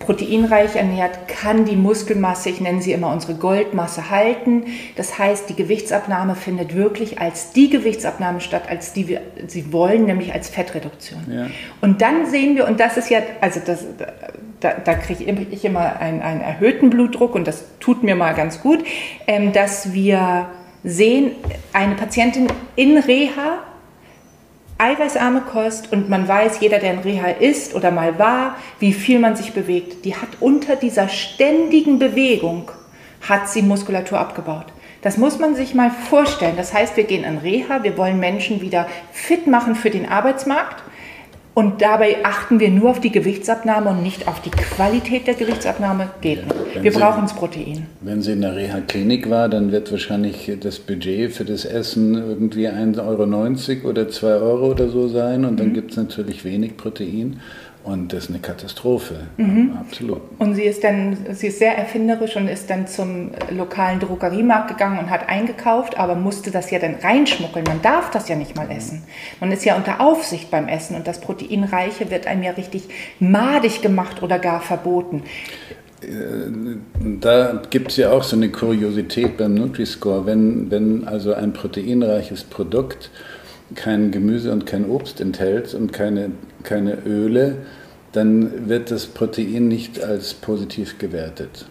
[0.00, 4.64] proteinreich ernährt, kann die Muskelmasse, ich nenne sie immer unsere Goldmasse, halten.
[4.96, 10.06] Das heißt, die Gewichtsabnahme findet wirklich als die Gewichtsabnahme statt, als die wir sie wollen,
[10.06, 11.26] nämlich als Fettreduktion.
[11.30, 11.46] Ja.
[11.82, 13.84] Und dann sehen wir, und das ist ja, also das,
[14.60, 18.60] da, da kriege ich immer einen, einen, erhöhten Blutdruck und das tut mir mal ganz
[18.60, 18.84] gut,
[19.26, 20.48] ähm, dass wir
[20.84, 21.32] sehen,
[21.72, 23.58] eine Patientin in Reha
[24.78, 29.18] eiweißarme Kost und man weiß, jeder, der in Reha ist oder mal war, wie viel
[29.18, 32.70] man sich bewegt, die hat unter dieser ständigen Bewegung,
[33.28, 34.66] hat sie Muskulatur abgebaut.
[35.02, 36.56] Das muss man sich mal vorstellen.
[36.56, 40.82] Das heißt, wir gehen in Reha, wir wollen Menschen wieder fit machen für den Arbeitsmarkt
[41.54, 46.10] und dabei achten wir nur auf die Gewichtsabnahme und nicht auf die Qualität der Gewichtsabnahme.
[46.20, 46.82] Geht nicht.
[46.82, 47.86] Wir Sie, brauchen das Protein.
[48.00, 52.68] Wenn sie in der Reha-Klinik war, dann wird wahrscheinlich das Budget für das Essen irgendwie
[52.68, 55.44] 1,90 Euro oder 2 Euro oder so sein.
[55.44, 55.74] Und dann mhm.
[55.74, 57.40] gibt es natürlich wenig Protein.
[57.82, 59.74] Und das ist eine Katastrophe, mhm.
[59.80, 60.20] absolut.
[60.38, 64.98] Und sie ist dann, sie ist sehr erfinderisch und ist dann zum lokalen Drogeriemarkt gegangen
[64.98, 67.64] und hat eingekauft, aber musste das ja dann reinschmuggeln.
[67.64, 69.02] Man darf das ja nicht mal essen.
[69.40, 72.88] Man ist ja unter Aufsicht beim Essen und das Proteinreiche wird einem ja richtig
[73.18, 75.22] madig gemacht oder gar verboten.
[76.02, 76.06] Äh,
[77.20, 80.26] da gibt es ja auch so eine Kuriosität beim Nutri-Score.
[80.26, 83.10] Wenn, wenn also ein proteinreiches Produkt
[83.74, 87.58] kein Gemüse und kein Obst enthält und keine, keine Öle,
[88.12, 91.66] dann wird das Protein nicht als positiv gewertet.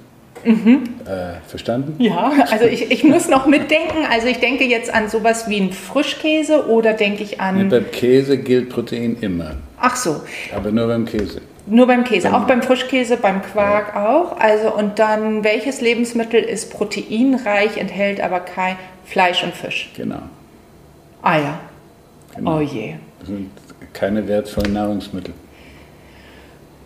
[0.46, 0.84] Mhm.
[1.06, 1.96] Äh, verstanden?
[2.00, 4.06] Ja, also ich, ich muss noch mitdenken.
[4.10, 7.58] Also ich denke jetzt an sowas wie einen Frischkäse oder denke ich an.
[7.58, 9.56] Nee, beim Käse gilt Protein immer.
[9.78, 10.22] Ach so.
[10.56, 11.42] Aber nur beim Käse.
[11.66, 14.08] Nur beim Käse, auch beim Frischkäse, beim Quark ja.
[14.08, 14.40] auch.
[14.40, 19.92] Also und dann welches Lebensmittel ist proteinreich, enthält aber kein Fleisch und Fisch?
[19.96, 20.22] Genau.
[21.22, 21.60] Eier.
[22.36, 22.58] Genau.
[22.58, 22.96] Oh je.
[23.20, 23.50] Das sind
[23.94, 25.34] keine wertvollen Nahrungsmittel.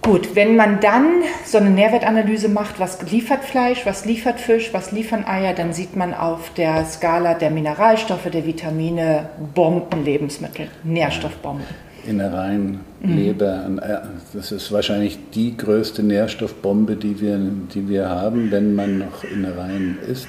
[0.04, 4.92] Gut, wenn man dann so eine Nährwertanalyse macht, was liefert Fleisch, was liefert Fisch, was
[4.92, 11.64] liefern Eier, dann sieht man auf der Skala der Mineralstoffe, der Vitamine Bombenlebensmittel, Nährstoffbomben.
[12.06, 13.16] Innereien, mhm.
[13.16, 17.40] Leber, äh, das ist wahrscheinlich die größte Nährstoffbombe, die wir,
[17.74, 20.28] die wir haben, wenn man noch Innereien isst.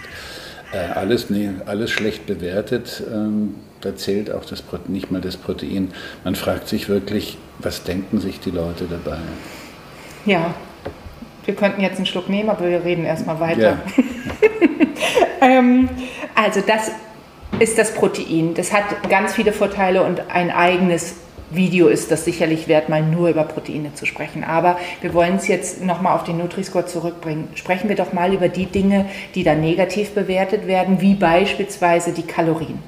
[0.74, 3.02] Äh, alles, nee, alles schlecht bewertet.
[3.12, 5.92] Ähm, da zählt auch das, nicht mal das Protein.
[6.24, 9.18] Man fragt sich wirklich, was denken sich die Leute dabei?
[10.26, 10.54] Ja,
[11.44, 13.60] wir könnten jetzt einen Schluck nehmen, aber wir reden erstmal weiter.
[13.60, 13.78] Ja.
[15.40, 15.88] ähm,
[16.34, 16.90] also das
[17.60, 18.54] ist das Protein.
[18.54, 21.16] Das hat ganz viele Vorteile und ein eigenes
[21.54, 24.44] Video ist das sicherlich wert, mal nur über Proteine zu sprechen.
[24.44, 27.48] Aber wir wollen es jetzt nochmal auf den Nutri-Score zurückbringen.
[27.54, 32.22] Sprechen wir doch mal über die Dinge, die da negativ bewertet werden, wie beispielsweise die
[32.22, 32.78] Kalorien.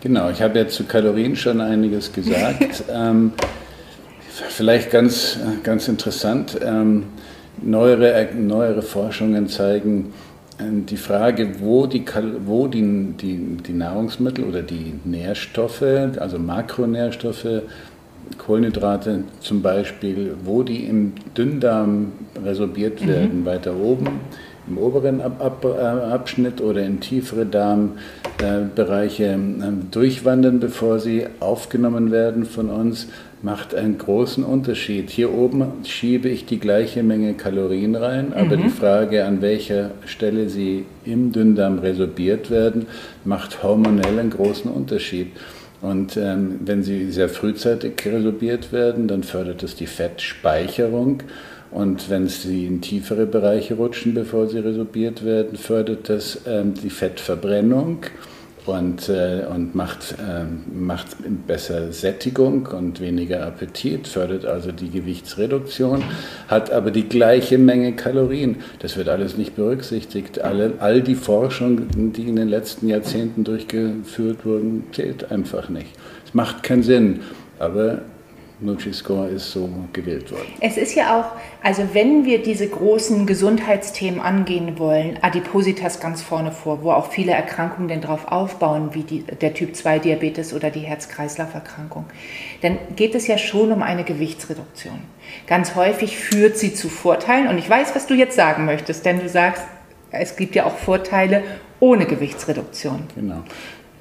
[0.00, 2.84] Genau, ich habe ja zu Kalorien schon einiges gesagt.
[2.92, 3.32] ähm,
[4.48, 7.04] vielleicht ganz, ganz interessant, ähm,
[7.60, 10.29] neuere, neuere Forschungen zeigen, äh,
[10.60, 12.04] die Frage, wo, die,
[12.44, 15.82] wo die, die, die Nahrungsmittel oder die Nährstoffe,
[16.18, 17.62] also Makronährstoffe,
[18.38, 22.12] Kohlenhydrate zum Beispiel, wo die im Dünndarm
[22.44, 23.08] resorbiert mhm.
[23.08, 23.46] werden, mhm.
[23.46, 24.20] weiter oben
[24.68, 29.38] im oberen Ab Ab äh, Abschnitt oder in tiefere Darmbereiche äh,
[29.90, 33.08] durchwandern, bevor sie aufgenommen werden von uns,
[33.42, 35.10] macht einen großen Unterschied.
[35.10, 38.62] Hier oben schiebe ich die gleiche Menge Kalorien rein, aber mhm.
[38.64, 42.86] die Frage, an welcher Stelle sie im Dünndarm resorbiert werden,
[43.24, 45.28] macht hormonell einen großen Unterschied.
[45.80, 51.22] Und ähm, wenn sie sehr frühzeitig resorbiert werden, dann fördert es die Fettspeicherung
[51.70, 56.90] und wenn sie in tiefere Bereiche rutschen, bevor sie resorbiert werden, fördert das ähm, die
[56.90, 58.00] Fettverbrennung
[58.70, 61.08] und, äh, und macht, äh, macht
[61.46, 66.02] besser Sättigung und weniger Appetit, fördert also die Gewichtsreduktion,
[66.48, 68.56] hat aber die gleiche Menge Kalorien.
[68.80, 70.40] Das wird alles nicht berücksichtigt.
[70.40, 75.90] Alle, all die Forschung, die in den letzten Jahrzehnten durchgeführt wurden, zählt einfach nicht.
[76.26, 77.20] Es macht keinen Sinn.
[77.58, 78.02] Aber
[78.60, 80.46] Nutri-Score ist so gewählt worden.
[80.60, 86.52] Es ist ja auch, also wenn wir diese großen Gesundheitsthemen angehen wollen, Adipositas ganz vorne
[86.52, 92.04] vor, wo auch viele Erkrankungen denn drauf aufbauen, wie die, der Typ-2-Diabetes oder die Herz-Kreislauf-Erkrankung,
[92.62, 95.00] dann geht es ja schon um eine Gewichtsreduktion.
[95.46, 99.20] Ganz häufig führt sie zu Vorteilen und ich weiß, was du jetzt sagen möchtest, denn
[99.20, 99.64] du sagst,
[100.10, 101.42] es gibt ja auch Vorteile
[101.78, 103.04] ohne Gewichtsreduktion.
[103.14, 103.42] Genau.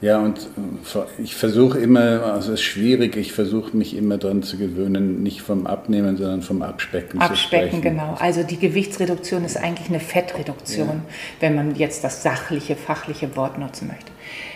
[0.02, 4.44] Ja, und äh, ich versuche immer, also es ist schwierig, ich versuche mich immer daran
[4.44, 7.66] zu gewöhnen, nicht vom Abnehmen, sondern vom Abspecken, Abspecken zu sprechen.
[7.66, 8.18] Abspecken, genau.
[8.20, 11.02] Also die Gewichtsreduktion ist eigentlich eine Fettreduktion, ja.
[11.42, 14.12] wenn man jetzt das sachliche, fachliche Wort nutzen möchte.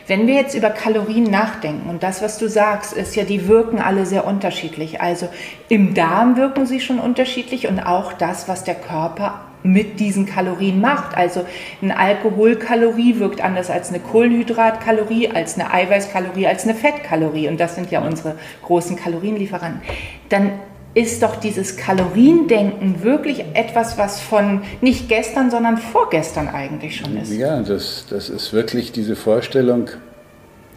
[0.07, 3.79] Wenn wir jetzt über Kalorien nachdenken und das, was du sagst, ist ja, die wirken
[3.79, 5.01] alle sehr unterschiedlich.
[5.01, 5.27] Also
[5.67, 10.79] im Darm wirken sie schon unterschiedlich und auch das, was der Körper mit diesen Kalorien
[10.79, 11.15] macht.
[11.15, 11.45] Also
[11.81, 17.47] eine Alkoholkalorie wirkt anders als eine Kohlenhydratkalorie, als eine Eiweißkalorie, als eine Fettkalorie.
[17.47, 19.81] Und das sind ja unsere großen Kalorienlieferanten.
[20.29, 20.51] Dann
[20.93, 27.33] ist doch dieses Kaloriendenken wirklich etwas, was von nicht gestern, sondern vorgestern eigentlich schon ist.
[27.33, 29.89] Ja, das, das ist wirklich diese Vorstellung,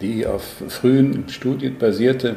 [0.01, 2.37] die auf frühen Studien basierte,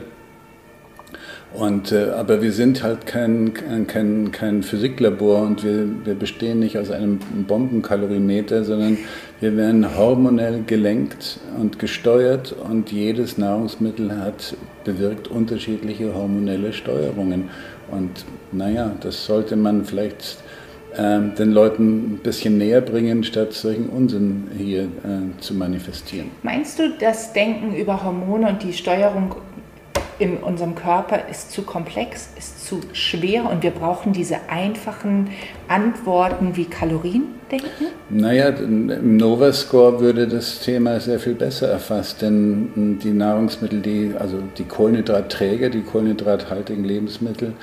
[1.53, 3.53] Und, äh, aber wir sind halt kein,
[3.87, 8.99] kein, kein Physiklabor und wir, wir bestehen nicht aus einem Bombenkalorimeter, sondern
[9.39, 17.49] wir werden hormonell gelenkt und gesteuert und jedes Nahrungsmittel hat bewirkt unterschiedliche hormonelle Steuerungen.
[17.89, 20.37] Und naja, das sollte man vielleicht
[20.95, 26.29] äh, den Leuten ein bisschen näher bringen, statt solchen Unsinn hier äh, zu manifestieren.
[26.43, 29.35] Meinst du, das Denken über Hormone und die Steuerung
[30.19, 35.31] in unserem Körper ist zu komplex, ist zu schwer und wir brauchen diese einfachen
[35.69, 37.87] Antworten wie Kalorien denken?
[38.09, 44.37] Naja, im Nova-Score würde das Thema sehr viel besser erfasst, denn die Nahrungsmittel, die, also
[44.57, 47.53] die Kohlenhydratträger, die kohlenhydrathaltigen Lebensmittel,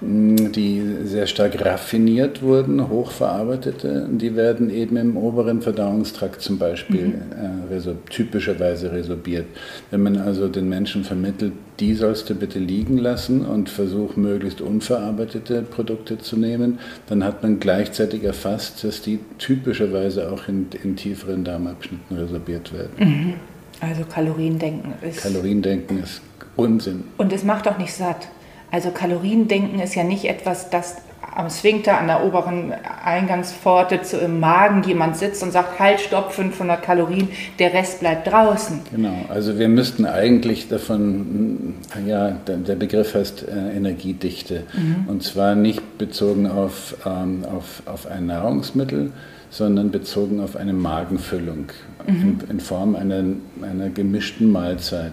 [0.00, 7.70] die sehr stark raffiniert wurden, hochverarbeitete, die werden eben im oberen Verdauungstrakt zum Beispiel mhm.
[7.70, 9.44] äh, typischerweise resorbiert.
[9.90, 14.60] Wenn man also den Menschen vermittelt, die sollst du bitte liegen lassen und versuch möglichst
[14.60, 20.94] unverarbeitete Produkte zu nehmen, dann hat man gleichzeitig erfasst, dass die typischerweise auch in, in
[20.96, 22.92] tieferen Darmabschnitten resorbiert werden.
[22.98, 23.34] Mhm.
[23.80, 25.22] Also Kaloriendenken ist.
[25.22, 26.20] Kaloriendenken ist
[26.56, 27.04] Unsinn.
[27.16, 28.28] Und es macht auch nicht satt.
[28.70, 30.98] Also Kaloriendenken ist ja nicht etwas, das
[31.34, 32.72] am Sphinkter an der oberen
[33.04, 38.26] Eingangspforte zu, im Magen jemand sitzt und sagt, halt, stopp, 500 Kalorien, der Rest bleibt
[38.26, 38.80] draußen.
[38.90, 41.74] Genau, also wir müssten eigentlich davon,
[42.06, 45.08] ja, der Begriff heißt äh, Energiedichte mhm.
[45.08, 49.12] und zwar nicht bezogen auf, ähm, auf, auf ein Nahrungsmittel,
[49.50, 51.66] sondern bezogen auf eine Magenfüllung
[52.06, 52.40] mhm.
[52.42, 53.22] in, in, Form einer,
[53.62, 55.12] einer gemischten Mahlzeit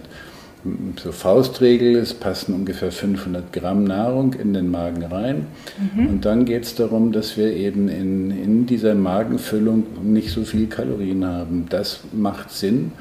[1.02, 5.46] so Faustregel, es passen ungefähr 500 Gramm Nahrung in den Magen rein.
[5.94, 6.06] Mhm.
[6.06, 10.66] Und dann geht es darum, dass wir eben in, in dieser Magenfüllung nicht so viel
[10.66, 11.66] Kalorien haben.
[11.68, 12.92] Das macht Sinn.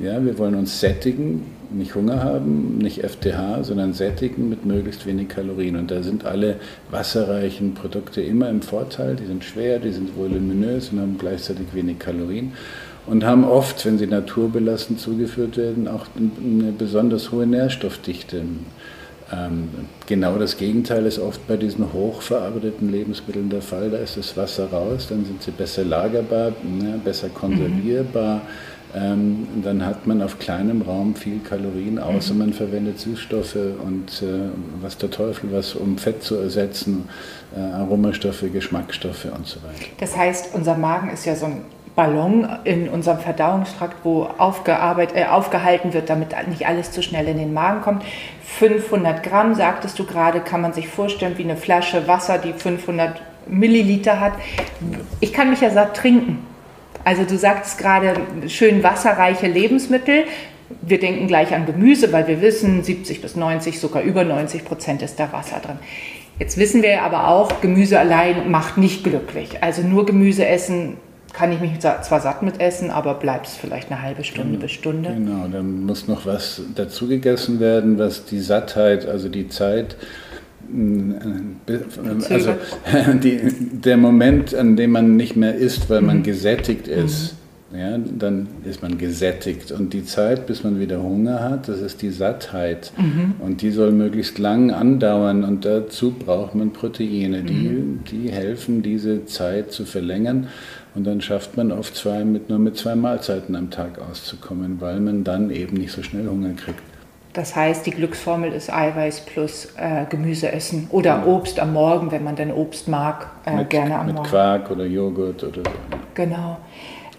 [0.00, 5.28] Ja, wir wollen uns sättigen, nicht Hunger haben, nicht FTH, sondern sättigen mit möglichst wenig
[5.28, 5.76] Kalorien.
[5.76, 6.56] Und da sind alle
[6.90, 9.16] wasserreichen Produkte immer im Vorteil.
[9.16, 12.52] Die sind schwer, die sind voluminös und haben gleichzeitig wenig Kalorien
[13.06, 18.42] und haben oft, wenn sie naturbelassen zugeführt werden, auch eine besonders hohe Nährstoffdichte.
[19.32, 19.68] Ähm,
[20.06, 23.90] genau das Gegenteil ist oft bei diesen hochverarbeiteten Lebensmitteln der Fall.
[23.90, 28.36] Da ist das Wasser raus, dann sind sie besser lagerbar, ne, besser konservierbar.
[28.36, 28.40] Mhm.
[28.94, 32.38] Ähm, dann hat man auf kleinem Raum viel Kalorien, außer mhm.
[32.40, 34.50] man verwendet Süßstoffe und äh,
[34.82, 37.08] was der Teufel was, um Fett zu ersetzen,
[37.56, 39.90] äh, Aromastoffe, Geschmacksstoffe und so weiter.
[39.98, 41.62] Das heißt, unser Magen ist ja so ein
[41.94, 47.38] Ballon in unserem Verdauungstrakt, wo aufgearbeitet, äh, aufgehalten wird, damit nicht alles zu schnell in
[47.38, 48.04] den Magen kommt.
[48.58, 53.20] 500 Gramm, sagtest du gerade, kann man sich vorstellen wie eine Flasche Wasser, die 500
[53.46, 54.32] Milliliter hat.
[55.20, 56.46] Ich kann mich ja satt trinken.
[57.04, 58.14] Also du sagst gerade
[58.48, 60.24] schön wasserreiche Lebensmittel.
[60.80, 65.02] Wir denken gleich an Gemüse, weil wir wissen, 70 bis 90, sogar über 90 Prozent
[65.02, 65.78] ist da Wasser drin.
[66.38, 69.62] Jetzt wissen wir aber auch, Gemüse allein macht nicht glücklich.
[69.62, 70.96] Also nur Gemüse essen
[71.32, 74.62] kann ich mich zwar satt mit essen, aber bleibt es vielleicht eine halbe Stunde genau,
[74.62, 75.10] bis Stunde.
[75.10, 79.96] Genau, dann muss noch was dazu gegessen werden, was die Sattheit, also die Zeit,
[80.70, 81.12] mm,
[82.28, 82.54] also
[83.22, 83.40] die,
[83.72, 86.22] der Moment, an dem man nicht mehr isst, weil man mhm.
[86.24, 87.32] gesättigt ist.
[87.32, 87.42] Mhm
[87.74, 89.72] ja, dann ist man gesättigt.
[89.72, 92.92] Und die Zeit, bis man wieder Hunger hat, das ist die Sattheit.
[92.98, 93.34] Mhm.
[93.38, 95.42] Und die soll möglichst lang andauern.
[95.42, 98.00] Und dazu braucht man Proteine, die, mhm.
[98.10, 100.48] die helfen, diese Zeit zu verlängern.
[100.94, 105.00] Und dann schafft man oft zwei, mit, nur mit zwei Mahlzeiten am Tag auszukommen, weil
[105.00, 106.82] man dann eben nicht so schnell Hunger kriegt.
[107.32, 111.24] Das heißt, die Glücksformel ist Eiweiß plus äh, Gemüse essen oder ja.
[111.24, 114.26] Obst am Morgen, wenn man denn Obst mag, äh, mit, gerne am mit Morgen.
[114.26, 115.70] Mit Quark oder Joghurt oder so.
[116.14, 116.58] Genau.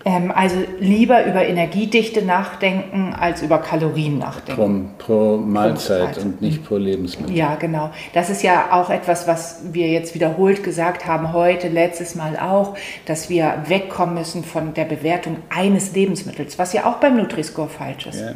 [0.05, 4.91] Ähm, also lieber über Energiedichte nachdenken als über Kalorien nachdenken.
[4.97, 7.35] Pro, pro Mahlzeit und nicht pro Lebensmittel.
[7.35, 7.89] Ja, genau.
[8.13, 12.75] Das ist ja auch etwas, was wir jetzt wiederholt gesagt haben, heute, letztes Mal auch,
[13.05, 18.07] dass wir wegkommen müssen von der Bewertung eines Lebensmittels, was ja auch beim Nutri-Score falsch
[18.07, 18.19] ist.
[18.19, 18.33] Ja.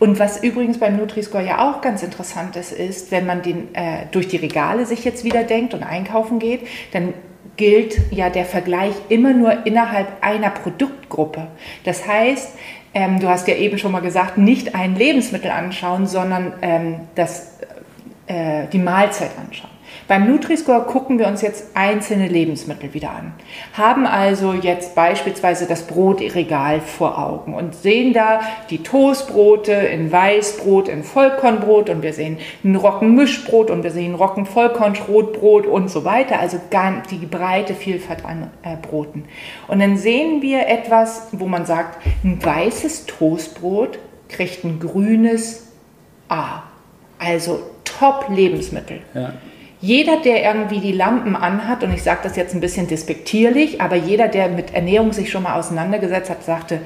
[0.00, 4.06] Und was übrigens beim Nutri-Score ja auch ganz interessant ist, ist, wenn man den äh,
[4.10, 7.14] durch die Regale sich jetzt wieder denkt und einkaufen geht, dann
[7.56, 11.46] gilt ja der Vergleich immer nur innerhalb einer Produktgruppe.
[11.84, 12.56] Das heißt,
[12.94, 17.58] ähm, du hast ja eben schon mal gesagt, nicht ein Lebensmittel anschauen, sondern ähm, das,
[18.26, 19.73] äh, die Mahlzeit anschauen.
[20.06, 23.32] Beim Nutri-Score gucken wir uns jetzt einzelne Lebensmittel wieder an,
[23.72, 28.40] haben also jetzt beispielsweise das Brotregal vor Augen und sehen da
[28.70, 35.66] die Toastbrote in Weißbrot, in Vollkornbrot und wir sehen ein Roggenmischbrot und wir sehen Roggenvollkornschrotbrot
[35.66, 36.58] und so weiter, also
[37.10, 39.24] die breite Vielfalt an äh, Broten.
[39.68, 45.68] Und dann sehen wir etwas, wo man sagt, ein weißes Toastbrot kriegt ein grünes
[46.28, 46.64] A,
[47.18, 49.00] also Top-Lebensmittel.
[49.14, 49.32] Ja.
[49.84, 53.96] Jeder, der irgendwie die Lampen anhat, und ich sage das jetzt ein bisschen despektierlich, aber
[53.96, 56.80] jeder, der mit Ernährung sich schon mal auseinandergesetzt hat, sagte,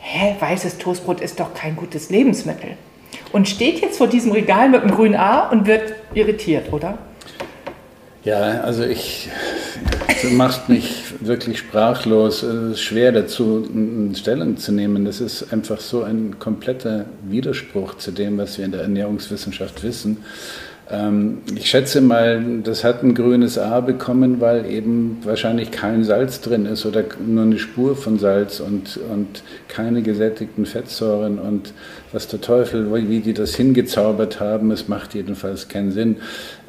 [0.00, 2.70] hä, weißes Toastbrot ist doch kein gutes Lebensmittel.
[3.30, 6.98] Und steht jetzt vor diesem Regal mit einem grünen A und wird irritiert, oder?
[8.24, 9.28] Ja, also ich,
[10.08, 12.42] das macht mich wirklich sprachlos.
[12.42, 13.68] Es ist schwer dazu
[14.14, 15.04] Stellung zu nehmen.
[15.04, 20.24] Das ist einfach so ein kompletter Widerspruch zu dem, was wir in der Ernährungswissenschaft wissen.
[20.92, 26.40] Ähm, ich schätze mal, das hat ein grünes A bekommen, weil eben wahrscheinlich kein Salz
[26.40, 31.72] drin ist oder nur eine Spur von Salz und, und keine gesättigten Fettsäuren und
[32.12, 36.16] was der Teufel, wie die das hingezaubert haben, es macht jedenfalls keinen Sinn.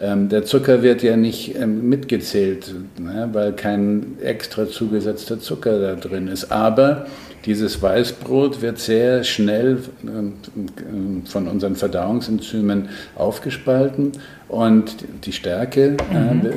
[0.01, 5.95] Ähm, der Zucker wird ja nicht ähm, mitgezählt, ne, weil kein extra zugesetzter Zucker da
[5.95, 6.49] drin ist.
[6.49, 7.06] Aber
[7.45, 9.80] dieses Weißbrot wird sehr schnell
[11.26, 14.14] von unseren Verdauungsenzymen aufgespalten
[14.54, 16.45] und die Stärke mhm.
[16.45, 16.51] äh,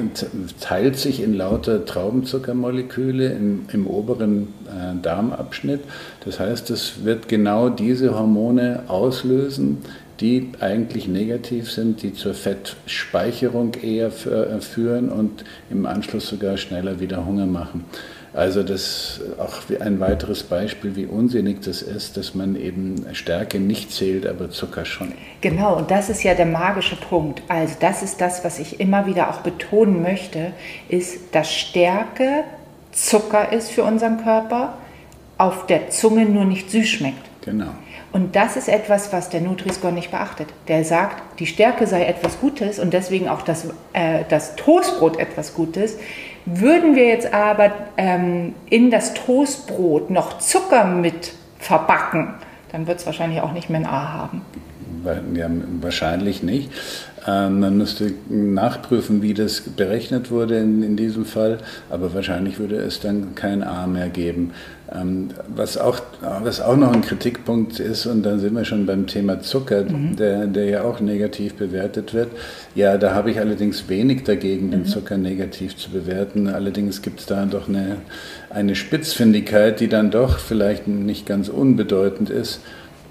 [0.61, 5.81] teilt sich in lauter Traubenzuckermoleküle im, im oberen äh, Darmabschnitt.
[6.25, 9.79] Das heißt, es wird genau diese Hormone auslösen,
[10.21, 17.27] die eigentlich negativ sind, die zur Fettspeicherung eher führen und im Anschluss sogar schneller wieder
[17.27, 17.85] Hunger machen.
[18.37, 23.59] Also das ist auch ein weiteres Beispiel, wie unsinnig das ist, dass man eben Stärke
[23.59, 25.13] nicht zählt, aber Zucker schon.
[25.41, 27.43] Genau, und das ist ja der magische Punkt.
[27.49, 30.53] Also das ist das, was ich immer wieder auch betonen möchte,
[30.91, 32.45] ist, dass Stärke
[32.93, 34.75] Zucker ist für unseren Körper,
[35.39, 37.25] auf der Zunge nur nicht süß schmeckt.
[37.43, 37.71] Genau.
[38.13, 40.49] Und das ist etwas, was der Nutri-Score nicht beachtet.
[40.69, 45.53] Der sagt, die Stärke sei etwas Gutes und deswegen auch das, äh, das Toastbrot etwas
[45.53, 45.99] Gutes.
[46.47, 52.35] Würden wir jetzt aber ähm, in das Toastbrot noch Zucker mit verbacken,
[52.71, 54.43] dann wird es wahrscheinlich auch nicht mehr ein A haben.
[55.35, 55.49] Ja,
[55.81, 56.71] wahrscheinlich nicht.
[57.27, 61.59] Ähm, man müsste nachprüfen, wie das berechnet wurde in, in, diesem Fall,
[61.91, 64.53] aber wahrscheinlich würde es dann kein A mehr geben.
[64.95, 66.01] Ähm, was, auch,
[66.43, 70.15] was auch noch ein Kritikpunkt ist, und dann sind wir schon beim Thema Zucker, mhm.
[70.15, 72.29] der, der ja auch negativ bewertet wird.
[72.77, 74.87] Ja, da habe ich allerdings wenig dagegen, den mhm.
[74.87, 76.47] Zucker negativ zu bewerten.
[76.49, 77.97] Allerdings gibt es da doch eine,
[78.51, 82.61] eine Spitzfindigkeit, die dann doch vielleicht nicht ganz unbedeutend ist.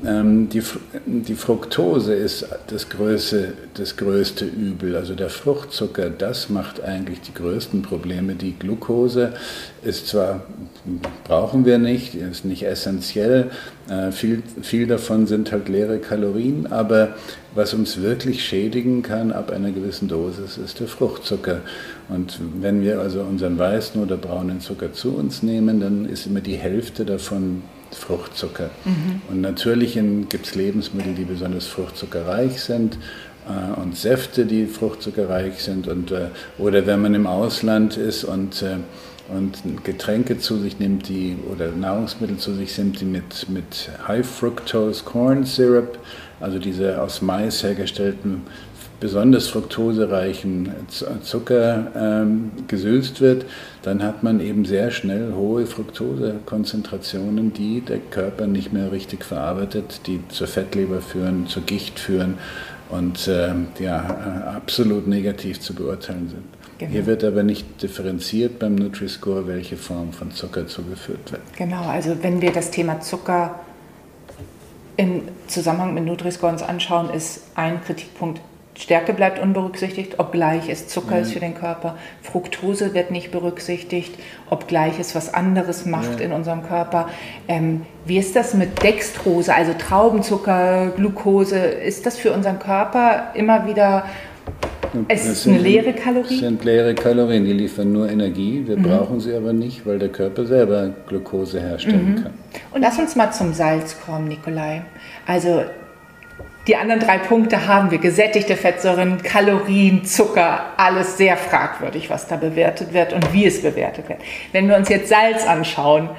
[0.03, 0.61] Ähm, die,
[1.05, 4.95] die Fructose ist das größte, das größte Übel.
[4.95, 8.35] Also der Fruchtzucker, das macht eigentlich die größten Probleme.
[8.35, 9.33] Die Glucose
[9.83, 10.43] ist zwar,
[11.23, 13.51] brauchen wir nicht, ist nicht essentiell,
[13.89, 17.15] äh, viel, viel davon sind halt leere Kalorien, aber
[17.53, 21.61] was uns wirklich schädigen kann ab einer gewissen Dosis, ist der Fruchtzucker.
[22.09, 26.41] Und wenn wir also unseren weißen oder braunen Zucker zu uns nehmen, dann ist immer
[26.41, 27.61] die Hälfte davon
[27.91, 28.69] Fruchtzucker.
[28.83, 29.21] Mhm.
[29.29, 29.93] Und natürlich
[30.29, 32.97] gibt es Lebensmittel, die besonders fruchtzuckerreich sind
[33.47, 35.87] äh, und Säfte, die fruchtzuckerreich sind.
[35.87, 36.27] Und, äh,
[36.57, 38.77] oder wenn man im Ausland ist und, äh,
[39.33, 44.25] und Getränke zu sich nimmt, die, oder Nahrungsmittel zu sich nimmt, die mit, mit High
[44.25, 45.97] Fructose Corn Syrup,
[46.39, 48.43] also diese aus Mais hergestellten
[48.99, 50.69] besonders fruktosereichen
[51.21, 53.45] Zucker ähm, gesülzt wird,
[53.81, 60.01] dann hat man eben sehr schnell hohe Fructosekonzentrationen, die der Körper nicht mehr richtig verarbeitet,
[60.07, 62.35] die zur Fettleber führen, zur Gicht führen
[62.89, 66.43] und äh, ja, absolut negativ zu beurteilen sind.
[66.77, 66.91] Genau.
[66.91, 71.41] Hier wird aber nicht differenziert beim Nutri-Score, welche Form von Zucker zugeführt wird.
[71.57, 73.59] Genau, also wenn wir das Thema Zucker
[74.97, 78.41] im Zusammenhang mit Nutri-Score uns anschauen, ist ein Kritikpunkt
[78.77, 81.21] Stärke bleibt unberücksichtigt, obgleich es Zucker ja.
[81.21, 81.97] ist für den Körper.
[82.21, 84.15] Fructose wird nicht berücksichtigt,
[84.49, 86.25] obgleich es was anderes macht ja.
[86.25, 87.09] in unserem Körper.
[87.47, 91.57] Ähm, wie ist das mit Dextrose, also Traubenzucker, Glucose?
[91.57, 94.05] Ist das für unseren Körper immer wieder
[95.07, 96.35] es ist eine leere Kalorie?
[96.35, 98.63] Es sind leere Kalorien, die liefern nur Energie.
[98.65, 98.83] Wir mhm.
[98.83, 102.23] brauchen sie aber nicht, weil der Körper selber Glucose herstellen mhm.
[102.23, 102.33] kann.
[102.73, 104.83] Und lass uns mal zum Salz kommen, Nikolai.
[105.27, 105.63] Also
[106.67, 107.99] die anderen drei Punkte haben wir.
[107.99, 114.09] Gesättigte Fettsäuren, Kalorien, Zucker, alles sehr fragwürdig, was da bewertet wird und wie es bewertet
[114.09, 114.19] wird.
[114.51, 116.09] Wenn wir uns jetzt Salz anschauen,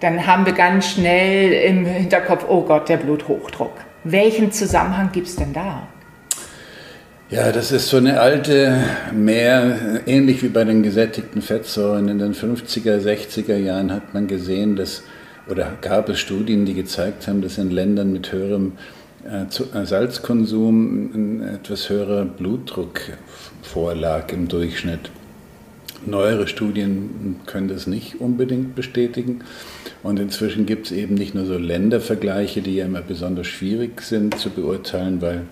[0.00, 3.72] dann haben wir ganz schnell im Hinterkopf, oh Gott, der Bluthochdruck.
[4.04, 5.88] Welchen Zusammenhang gibt es denn da?
[7.28, 8.78] Ja, das ist so eine alte
[9.12, 12.08] mehr, ähnlich wie bei den gesättigten Fettsäuren.
[12.08, 15.02] In den 50er, 60er Jahren hat man gesehen, dass,
[15.48, 18.72] oder gab es Studien, die gezeigt haben, dass in Ländern mit höherem
[19.84, 23.00] Salzkonsum ein etwas höherer Blutdruck
[23.62, 25.10] vorlag im Durchschnitt.
[26.04, 29.40] Neuere Studien können das nicht unbedingt bestätigen.
[30.02, 34.38] Und inzwischen gibt es eben nicht nur so Ländervergleiche, die ja immer besonders schwierig sind
[34.38, 35.42] zu beurteilen, weil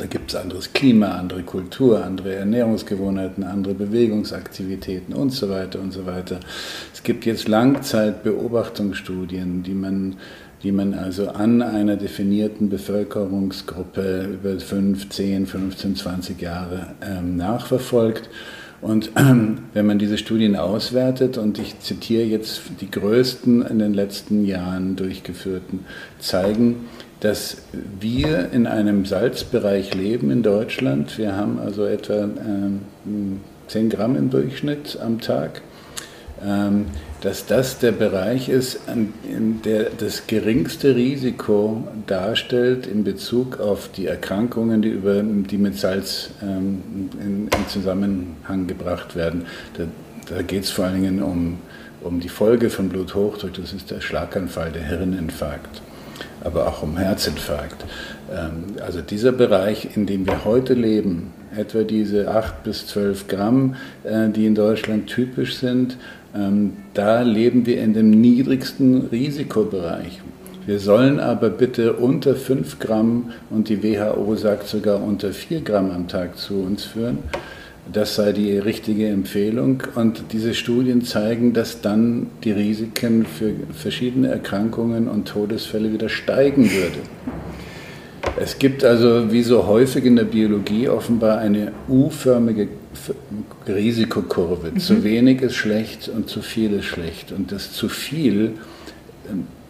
[0.00, 5.92] Da gibt es anderes Klima, andere Kultur, andere Ernährungsgewohnheiten, andere Bewegungsaktivitäten und so weiter und
[5.92, 6.40] so weiter.
[6.94, 10.16] Es gibt jetzt Langzeitbeobachtungsstudien, die man,
[10.62, 18.28] die man also an einer definierten Bevölkerungsgruppe über 5, 10, 15, 20 Jahre ähm, nachverfolgt.
[18.82, 23.94] Und ähm, wenn man diese Studien auswertet, und ich zitiere jetzt die größten in den
[23.94, 25.80] letzten Jahren durchgeführten,
[26.18, 26.88] zeigen,
[27.20, 27.58] dass
[28.00, 31.18] wir in einem Salzbereich leben in Deutschland.
[31.18, 35.60] Wir haben also etwa ähm, 10 Gramm im Durchschnitt am Tag.
[36.42, 36.86] Ähm,
[37.20, 38.80] dass das der Bereich ist,
[39.64, 46.30] der das geringste Risiko darstellt in Bezug auf die Erkrankungen, die, über, die mit Salz
[46.42, 46.82] ähm,
[47.20, 49.46] in, in, Zusammenhang gebracht werden.
[49.76, 49.84] Da,
[50.34, 51.58] da geht es vor allen Dingen um,
[52.00, 55.82] um die Folge von Bluthochdruck, das ist der Schlaganfall, der Hirninfarkt
[56.42, 57.84] aber auch um Herzinfarkt.
[58.32, 63.76] Ähm, also dieser Bereich, in dem wir heute leben, etwa diese 8 bis 12 Gramm,
[64.04, 65.96] äh, die in Deutschland typisch sind,
[66.34, 70.20] ähm, da leben wir in dem niedrigsten Risikobereich.
[70.66, 75.90] Wir sollen aber bitte unter 5 Gramm und die WHO sagt sogar unter 4 Gramm
[75.90, 77.18] am Tag zu uns führen.
[77.92, 79.82] Das sei die richtige Empfehlung.
[79.96, 86.70] Und diese Studien zeigen, dass dann die Risiken für verschiedene Erkrankungen und Todesfälle wieder steigen
[86.70, 86.98] würde.
[88.40, 92.68] Es gibt also, wie so häufig in der Biologie, offenbar eine U-förmige
[93.68, 94.70] Risikokurve.
[94.72, 94.78] Mhm.
[94.80, 97.32] Zu wenig ist schlecht und zu viel ist schlecht.
[97.32, 98.54] Und das zu viel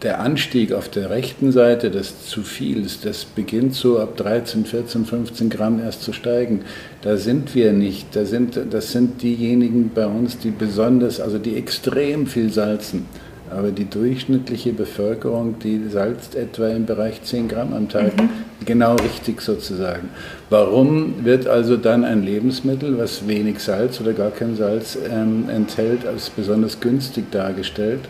[0.03, 5.05] der Anstieg auf der rechten Seite des zu viel, das beginnt so ab 13, 14,
[5.05, 6.63] 15 Gramm erst zu steigen.
[7.03, 8.15] Da sind wir nicht.
[8.15, 13.07] Da sind, das sind diejenigen bei uns, die besonders, also die extrem viel salzen.
[13.51, 18.17] Aber die durchschnittliche Bevölkerung, die salzt etwa im Bereich 10 Gramm am Tag.
[18.17, 18.29] Mhm.
[18.65, 20.11] Genau richtig sozusagen.
[20.51, 26.07] Warum wird also dann ein Lebensmittel, was wenig Salz oder gar kein Salz ähm, enthält,
[26.07, 28.01] als besonders günstig dargestellt?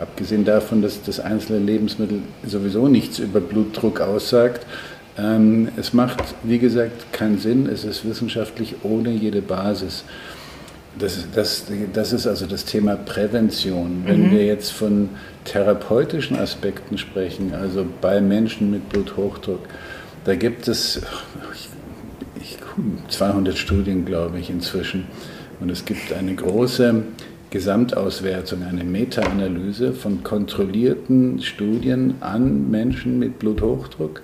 [0.00, 4.64] Abgesehen davon, dass das einzelne Lebensmittel sowieso nichts über Blutdruck aussagt.
[5.18, 7.66] Ähm, es macht, wie gesagt, keinen Sinn.
[7.66, 10.04] Es ist wissenschaftlich ohne jede Basis.
[10.98, 14.02] Das, das, das ist also das Thema Prävention.
[14.04, 14.30] Wenn mhm.
[14.32, 15.10] wir jetzt von
[15.44, 19.60] therapeutischen Aspekten sprechen, also bei Menschen mit Bluthochdruck,
[20.24, 21.02] da gibt es
[22.40, 22.58] ich,
[23.08, 25.06] 200 Studien, glaube ich, inzwischen.
[25.60, 27.02] Und es gibt eine große
[27.50, 34.22] Gesamtauswertung, eine Meta-Analyse von kontrollierten Studien an Menschen mit Bluthochdruck.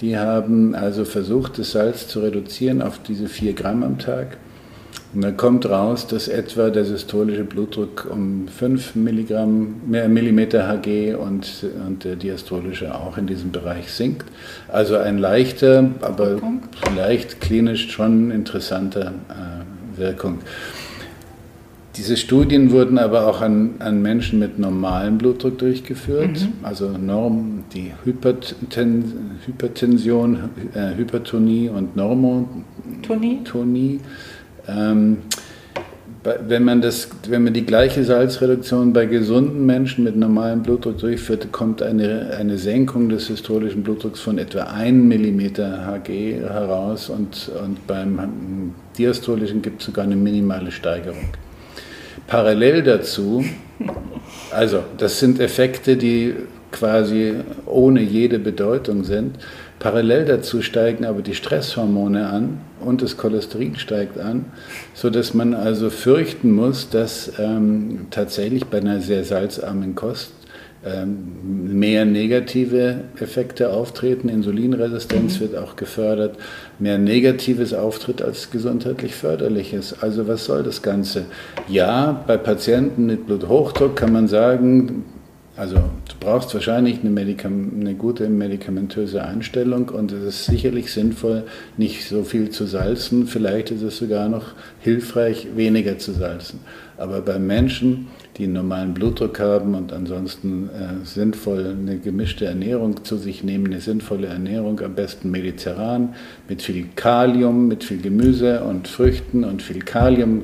[0.00, 4.38] Die haben also versucht, das Salz zu reduzieren auf diese 4 Gramm am Tag.
[5.14, 11.14] Und dann kommt raus, dass etwa der systolische Blutdruck um 5 Milligramm, mehr Millimeter Hg
[11.16, 14.24] und, und der diastolische auch in diesem Bereich sinkt.
[14.68, 16.38] Also ein leichter, aber
[16.86, 20.38] vielleicht klinisch schon interessanter äh, Wirkung.
[21.96, 26.52] Diese Studien wurden aber auch an, an Menschen mit normalem Blutdruck durchgeführt, mhm.
[26.62, 30.38] also Norm, die Hyperten, Hypertension,
[30.72, 34.00] äh, Hypertonie und Normotonie.
[34.68, 35.18] Ähm,
[36.24, 41.50] wenn man, das, wenn man die gleiche Salzreduktion bei gesunden Menschen mit normalem Blutdruck durchführt,
[41.50, 47.84] kommt eine, eine Senkung des systolischen Blutdrucks von etwa 1 mm Hg heraus und, und
[47.88, 51.30] beim diastolischen gibt es sogar eine minimale Steigerung.
[52.28, 53.44] Parallel dazu,
[54.52, 56.34] also das sind Effekte, die
[56.70, 57.34] quasi
[57.66, 59.38] ohne jede Bedeutung sind.
[59.82, 64.44] Parallel dazu steigen aber die Stresshormone an und das Cholesterin steigt an,
[64.94, 70.34] sodass man also fürchten muss, dass ähm, tatsächlich bei einer sehr salzarmen Kost
[70.86, 74.28] ähm, mehr negative Effekte auftreten.
[74.28, 76.36] Insulinresistenz wird auch gefördert.
[76.78, 80.00] Mehr Negatives auftritt als gesundheitlich Förderliches.
[80.00, 81.24] Also was soll das Ganze?
[81.66, 85.04] Ja, bei Patienten mit Bluthochdruck kann man sagen,
[85.56, 85.78] also
[86.22, 91.44] brauchst wahrscheinlich eine, Medikam eine, gute medikamentöse Einstellung und es ist sicherlich sinnvoll,
[91.76, 93.26] nicht so viel zu salzen.
[93.26, 96.60] Vielleicht ist es sogar noch hilfreich, weniger zu salzen.
[96.96, 103.04] Aber bei Menschen, die einen normalen Blutdruck haben und ansonsten äh, sinnvoll eine gemischte Ernährung
[103.04, 106.14] zu sich nehmen, eine sinnvolle Ernährung, am besten mediterran,
[106.48, 110.42] mit viel Kalium, mit viel Gemüse und Früchten und viel Kalium,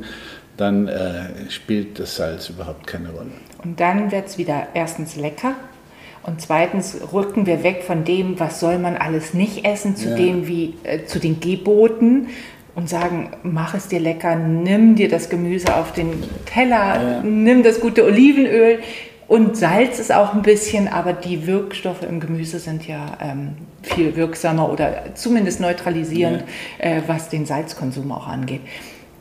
[0.57, 3.31] dann äh, spielt das Salz überhaupt keine Rolle.
[3.63, 5.55] Und dann wird es wieder erstens lecker
[6.29, 10.17] und zweitens rücken wir weg von dem, was soll man alles nicht essen, zu ja.
[10.17, 12.27] dem wie äh, zu den Geboten
[12.75, 17.23] und sagen, mach es dir lecker, nimm dir das Gemüse auf den Teller, ja.
[17.23, 18.81] nimm das gute Olivenöl.
[19.27, 24.15] Und Salz ist auch ein bisschen, aber die Wirkstoffe im Gemüse sind ja ähm, viel
[24.15, 26.45] wirksamer oder zumindest neutralisierend,
[26.79, 26.91] ja.
[26.91, 28.61] äh, was den Salzkonsum auch angeht.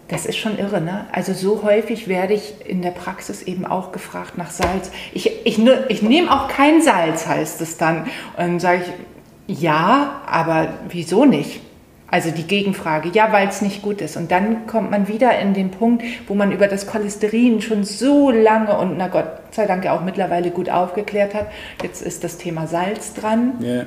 [0.08, 1.06] Das ist schon irre, ne?
[1.12, 4.92] Also so häufig werde ich in der Praxis eben auch gefragt nach Salz.
[5.14, 8.04] Ich, ich, ich nehme auch kein Salz, heißt es dann.
[8.04, 8.84] Und dann sage
[9.48, 11.62] ich, ja, aber wieso nicht?
[12.10, 14.16] Also die Gegenfrage, ja, weil es nicht gut ist.
[14.16, 18.32] Und dann kommt man wieder in den Punkt, wo man über das Cholesterin schon so
[18.32, 21.48] lange und na Gott sei Dank ja auch mittlerweile gut aufgeklärt hat.
[21.84, 23.54] Jetzt ist das Thema Salz dran.
[23.62, 23.86] Yeah.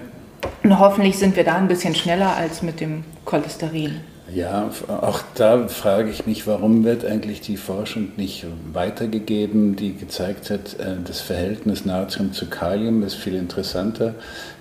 [0.63, 4.01] Und hoffentlich sind wir da ein bisschen schneller als mit dem Cholesterin.
[4.35, 10.51] Ja, auch da frage ich mich, warum wird eigentlich die Forschung nicht weitergegeben, die gezeigt
[10.51, 14.15] hat, äh, das Verhältnis Natrium zu Kalium ist viel interessanter.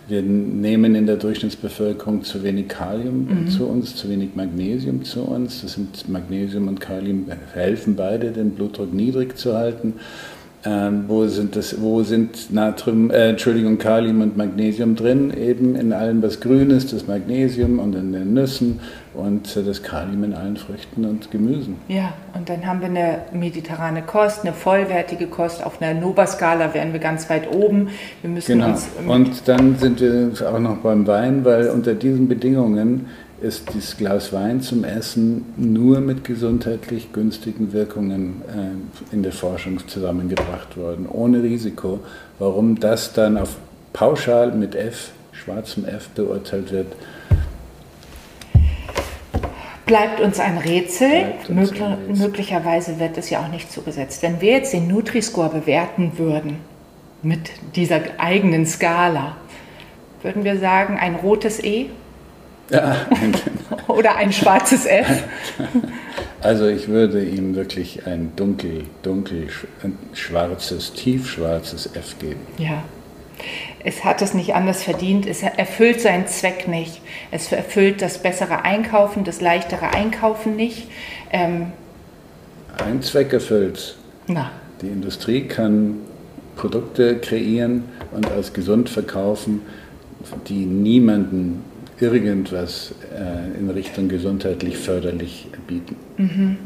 [0.07, 3.47] Wir nehmen in der Durchschnittsbevölkerung zu wenig Kalium mhm.
[3.49, 5.61] zu uns, zu wenig Magnesium zu uns.
[5.61, 9.93] Das sind Magnesium und Kalium helfen beide, den Blutdruck niedrig zu halten.
[10.65, 15.31] Ähm, wo sind das, wo sind Natrium, äh, Entschuldigung, Kalium und Magnesium drin?
[15.31, 18.81] Eben in allem, was grün ist, das Magnesium und in den Nüssen
[19.13, 21.77] und äh, das Kalium in allen Früchten und Gemüsen.
[21.87, 25.65] Ja, und dann haben wir eine mediterrane Kost, eine vollwertige Kost.
[25.65, 27.87] Auf einer Nova-Skala wären wir ganz weit oben.
[28.21, 28.75] Wir müssen genau.
[29.07, 33.05] und dann sind wir auch noch beim Wein, weil unter diesen Bedingungen
[33.41, 39.87] ist dieses Glas Wein zum Essen nur mit gesundheitlich günstigen Wirkungen äh, in der Forschung
[39.87, 41.99] zusammengebracht worden, ohne Risiko.
[42.37, 43.57] Warum das dann auf
[43.93, 46.87] pauschal mit F, schwarzem F beurteilt wird,
[49.85, 51.33] bleibt uns ein Rätsel.
[51.47, 52.27] Uns Möglich, ein Rätsel.
[52.27, 54.21] Möglicherweise wird es ja auch nicht zugesetzt.
[54.21, 56.57] Wenn wir jetzt den Nutri-Score bewerten würden
[57.23, 59.35] mit dieser eigenen Skala,
[60.21, 61.89] würden wir sagen, ein rotes E
[62.69, 62.95] ja,
[63.87, 65.23] Oder ein schwarzes F?
[66.41, 69.49] Also ich würde ihm wirklich ein dunkel, dunkel
[70.13, 72.39] schwarzes, tiefschwarzes F geben.
[72.57, 72.83] Ja.
[73.83, 75.25] Es hat es nicht anders verdient.
[75.25, 77.01] Es erfüllt seinen Zweck nicht.
[77.31, 80.87] Es erfüllt das bessere Einkaufen, das leichtere Einkaufen nicht.
[81.31, 81.73] Ähm
[82.77, 83.97] ein Zweck erfüllt.
[84.27, 84.51] Na.
[84.81, 85.97] Die Industrie kann
[86.55, 89.61] Produkte kreieren und als gesund verkaufen,
[90.47, 91.63] die niemanden
[92.01, 95.95] irgendwas äh, in Richtung gesundheitlich förderlich bieten.
[96.17, 96.57] Mhm.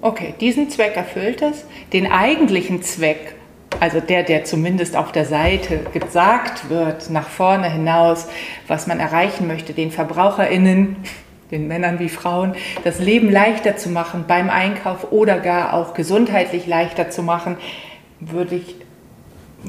[0.00, 1.64] Okay, diesen Zweck erfüllt es.
[1.92, 3.36] Den eigentlichen Zweck,
[3.78, 8.26] also der, der zumindest auf der Seite gesagt wird, nach vorne hinaus,
[8.66, 10.96] was man erreichen möchte, den VerbraucherInnen,
[11.52, 16.66] den Männern wie Frauen, das Leben leichter zu machen beim Einkauf oder gar auch gesundheitlich
[16.66, 17.56] leichter zu machen,
[18.18, 18.76] würde ich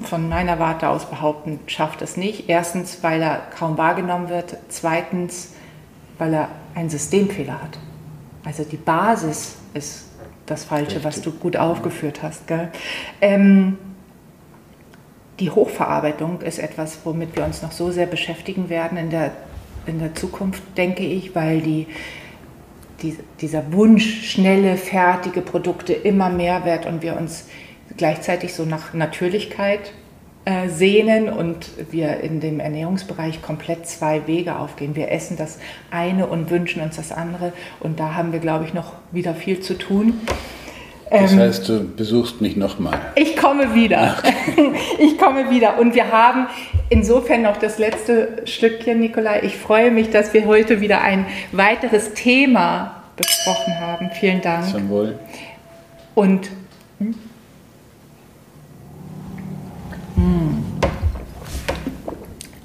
[0.01, 2.49] von meiner Warte aus behaupten, schafft es nicht.
[2.49, 4.57] Erstens, weil er kaum wahrgenommen wird.
[4.69, 5.53] Zweitens,
[6.17, 7.77] weil er einen Systemfehler hat.
[8.43, 10.05] Also die Basis ist
[10.45, 12.43] das Falsche, was du gut aufgeführt hast.
[13.21, 13.77] Ähm,
[15.39, 19.31] die Hochverarbeitung ist etwas, womit wir uns noch so sehr beschäftigen werden in der,
[19.85, 21.87] in der Zukunft, denke ich, weil die,
[23.01, 27.45] die, dieser Wunsch, schnelle, fertige Produkte immer mehr wird und wir uns
[27.97, 29.91] gleichzeitig so nach Natürlichkeit
[30.45, 34.95] äh, sehnen und wir in dem Ernährungsbereich komplett zwei Wege aufgehen.
[34.95, 35.57] Wir essen das
[35.89, 39.61] eine und wünschen uns das andere und da haben wir, glaube ich, noch wieder viel
[39.61, 40.19] zu tun.
[41.09, 42.99] Das ähm, heißt, du besuchst mich nochmal.
[43.15, 44.17] Ich komme wieder.
[44.19, 44.33] Okay.
[44.99, 45.79] Ich komme wieder.
[45.79, 46.47] Und wir haben
[46.89, 49.41] insofern noch das letzte Stückchen, Nikolai.
[49.43, 54.11] Ich freue mich, dass wir heute wieder ein weiteres Thema besprochen haben.
[54.11, 54.67] Vielen Dank.
[54.67, 55.19] Zum Wohl.
[56.15, 56.49] Und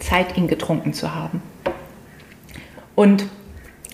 [0.08, 1.42] Zeit, ihn getrunken zu haben.
[2.94, 3.26] Und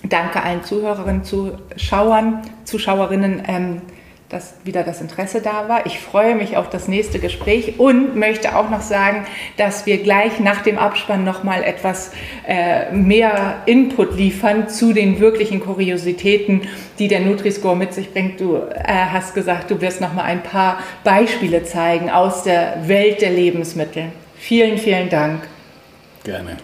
[0.03, 3.81] danke allen Zuhörerinnen, Zuschauern, Zuschauerinnen, ähm,
[4.29, 5.85] dass wieder das Interesse da war.
[5.85, 9.25] Ich freue mich auf das nächste Gespräch und möchte auch noch sagen,
[9.57, 12.11] dass wir gleich nach dem Abspann noch mal etwas
[12.47, 16.61] äh, mehr Input liefern zu den wirklichen Kuriositäten,
[16.97, 18.39] die der Nutri-Score mit sich bringt.
[18.39, 23.21] Du äh, hast gesagt, du wirst noch mal ein paar Beispiele zeigen aus der Welt
[23.21, 24.05] der Lebensmittel.
[24.37, 25.47] Vielen, vielen Dank.
[26.25, 26.57] Gerne.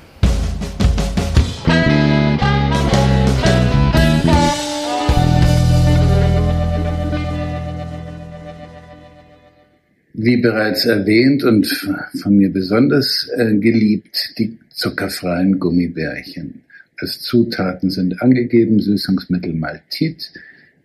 [10.13, 16.61] Wie bereits erwähnt und von mir besonders äh, geliebt, die zuckerfreien Gummibärchen.
[16.97, 20.31] Als Zutaten sind angegeben Süßungsmittel Maltit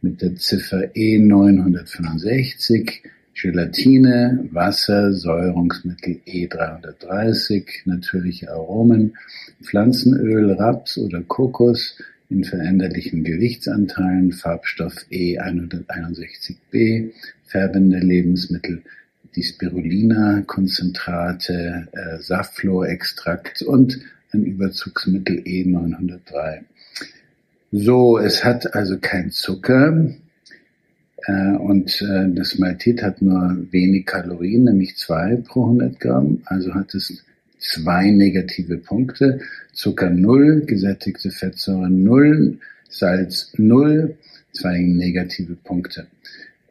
[0.03, 3.01] mit der Ziffer E965,
[3.41, 9.15] Gelatine, Wasser, Säurungsmittel E330, natürliche Aromen,
[9.63, 11.99] Pflanzenöl, Raps oder Kokos
[12.31, 17.13] in veränderlichen Gewichtsanteilen, Farbstoff E161b,
[17.45, 18.83] färbende Lebensmittel,
[19.37, 24.01] die Spirulina-Konzentrate, äh, Saftfloh-Extrakt und
[24.33, 26.63] ein Überzugsmittel E903.
[27.71, 30.17] So, es hat also kein Zucker
[31.33, 36.95] und äh, das Maltit hat nur wenig Kalorien, nämlich zwei pro 100 Gramm, also hat
[36.95, 37.25] es
[37.59, 39.41] zwei negative Punkte.
[39.73, 42.59] Zucker null, gesättigte Fettsäuren null,
[42.89, 44.17] Salz null,
[44.53, 46.07] zwei negative Punkte.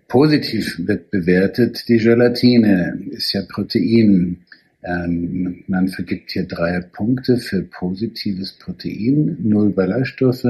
[0.07, 4.37] Positiv wird bewertet die Gelatine, ist ja Protein.
[4.83, 10.45] Ähm, man vergibt hier drei Punkte für positives Protein, null Ballaststoffe.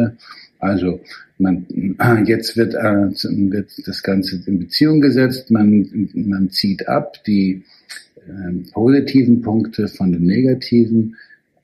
[0.66, 1.00] Also
[1.38, 1.66] man,
[2.26, 3.12] jetzt wird, äh,
[3.52, 5.52] wird das Ganze in Beziehung gesetzt.
[5.52, 7.64] Man, man zieht ab die
[8.16, 11.16] äh, positiven Punkte von den negativen.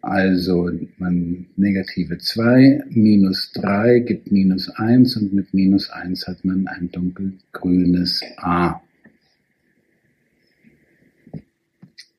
[0.02, 6.68] Also man negative 2 minus 3 gibt minus 1 und mit minus 1 hat man
[6.68, 8.82] ein dunkelgrünes A.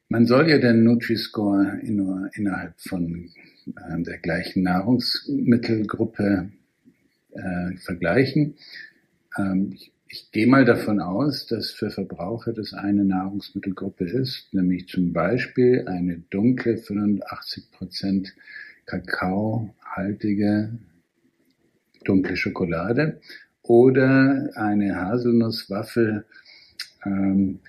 [0.09, 3.31] Man soll ja den Nutri-Score nur innerhalb von
[3.67, 6.51] äh, der gleichen Nahrungsmittelgruppe
[7.35, 8.55] äh, vergleichen.
[9.39, 14.89] Ähm, ich, ich gehe mal davon aus, dass für Verbraucher das eine Nahrungsmittelgruppe ist, nämlich
[14.89, 18.35] zum Beispiel eine dunkle 85 Prozent
[18.85, 20.79] Kakaohaltige
[22.05, 23.21] dunkle Schokolade
[23.63, 26.27] oder eine Haselnusswaffel
[27.07, 27.61] ähm,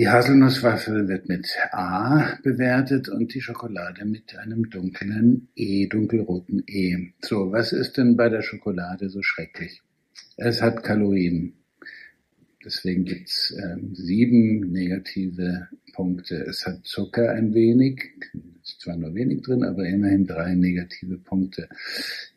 [0.00, 7.12] die Haselnusswaffel wird mit A bewertet und die Schokolade mit einem dunklen E, dunkelroten E.
[7.20, 9.82] So, was ist denn bei der Schokolade so schrecklich?
[10.38, 11.52] Es hat Kalorien.
[12.64, 16.46] Deswegen gibt's ähm, sieben negative Punkte.
[16.48, 18.00] Es hat Zucker ein wenig,
[18.62, 21.68] ist zwar nur wenig drin, aber immerhin drei negative Punkte.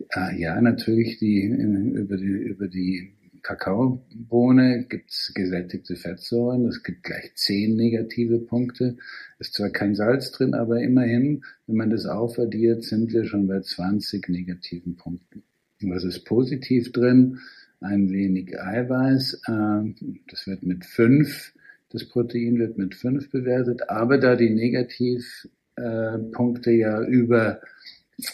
[0.10, 6.66] Ah, ja, natürlich die, äh, über die, über die Kakaobohne gibt's gesättigte Fettsäuren.
[6.66, 8.96] Es gibt gleich zehn negative Punkte.
[9.38, 13.60] Ist zwar kein Salz drin, aber immerhin, wenn man das aufaddiert, sind wir schon bei
[13.60, 15.44] 20 negativen Punkten.
[15.82, 17.40] Was ist positiv drin?
[17.82, 19.42] Ein wenig Eiweiß.
[19.46, 19.94] Äh,
[20.30, 21.52] das wird mit fünf,
[21.90, 23.90] das Protein wird mit fünf bewertet.
[23.90, 27.60] Aber da die Negativpunkte ja über,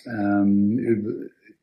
[0.05, 1.13] ähm, über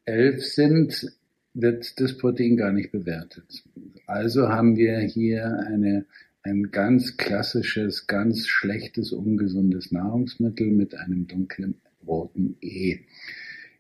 [0.05, 1.13] elf sind,
[1.57, 3.65] wird das Protein gar nicht bewertet.
[4.07, 6.07] Also haben wir hier eine,
[6.43, 11.77] ein ganz klassisches, ganz schlechtes, ungesundes Nahrungsmittel mit einem dunklen
[12.07, 12.99] roten E.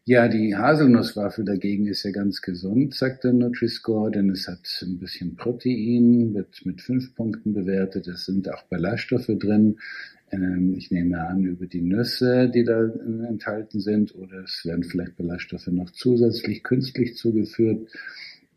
[0.04, 4.98] Ja, die Haselnusswaffel dagegen ist ja ganz gesund, sagt der Nutri-Score, denn es hat ein
[4.98, 8.06] bisschen Protein, wird mit fünf Punkten bewertet.
[8.06, 9.78] Es sind auch Ballaststoffe drin.
[10.30, 14.84] Ähm, ich nehme an, über die Nüsse, die da äh, enthalten sind, oder es werden
[14.84, 17.88] vielleicht Ballaststoffe noch zusätzlich künstlich zugeführt.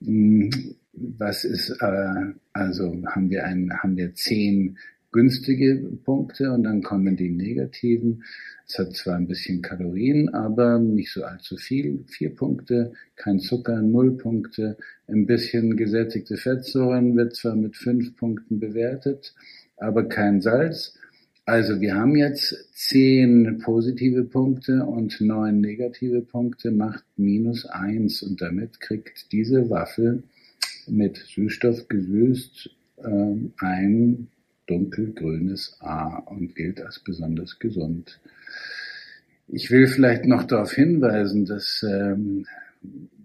[0.04, 0.50] Hm,
[0.94, 4.78] was ist, äh, also haben wir ein, haben wir zehn
[5.12, 8.24] günstige Punkte und dann kommen die negativen.
[8.68, 12.04] Es hat zwar ein bisschen Kalorien, aber nicht so allzu viel.
[12.08, 14.78] Vier Punkte, kein Zucker, null Punkte.
[15.08, 19.34] Ein bisschen gesättigte Fettsäuren wird zwar mit fünf Punkten bewertet,
[19.78, 21.00] aber kein Salz.
[21.50, 28.40] Also wir haben jetzt zehn positive Punkte und neun negative Punkte macht minus eins und
[28.40, 30.22] damit kriegt diese Waffel
[30.88, 34.28] mit Süßstoff gesüßt äh, ein
[34.68, 38.20] dunkelgrünes A und gilt als besonders gesund.
[39.48, 42.46] Ich will vielleicht noch darauf hinweisen, dass ähm,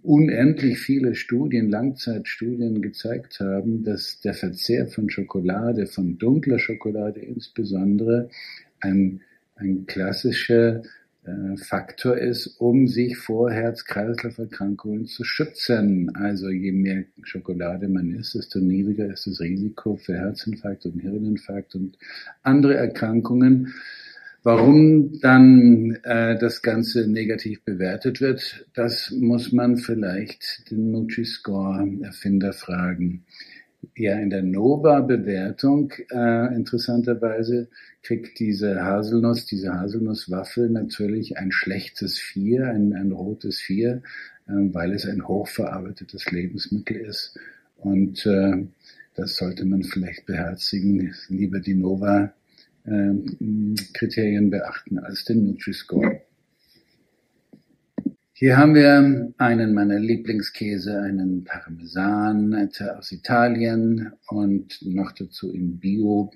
[0.02, 8.28] unendlich viele Studien, Langzeitstudien gezeigt haben, dass der Verzehr von Schokolade, von dunkler Schokolade insbesondere,
[8.80, 9.22] ein,
[9.56, 10.82] ein klassischer
[11.24, 16.14] äh, Faktor ist, um sich vor Herz-Kreislauf-Erkrankungen zu schützen.
[16.14, 21.74] Also je mehr Schokolade man isst, desto niedriger ist das Risiko für Herzinfarkt und Hirninfarkt
[21.76, 21.96] und
[22.42, 23.72] andere Erkrankungen.
[24.44, 33.24] Warum dann äh, das Ganze negativ bewertet wird, das muss man vielleicht den Nutri-Score-Erfinder fragen.
[33.96, 37.68] Ja, in der Nova-Bewertung äh, interessanterweise
[38.02, 44.02] kriegt diese Haselnuss, diese Haselnusswaffel natürlich ein schlechtes Vier, ein, ein rotes Vier,
[44.46, 47.38] äh, weil es ein hochverarbeitetes Lebensmittel ist.
[47.78, 48.66] Und äh,
[49.14, 52.34] das sollte man vielleicht beherzigen, lieber die Nova
[52.84, 56.20] Kriterien beachten als den Nutri-Score.
[58.36, 62.68] Hier haben wir einen meiner Lieblingskäse, einen Parmesan
[62.98, 66.32] aus Italien und noch dazu in Bio.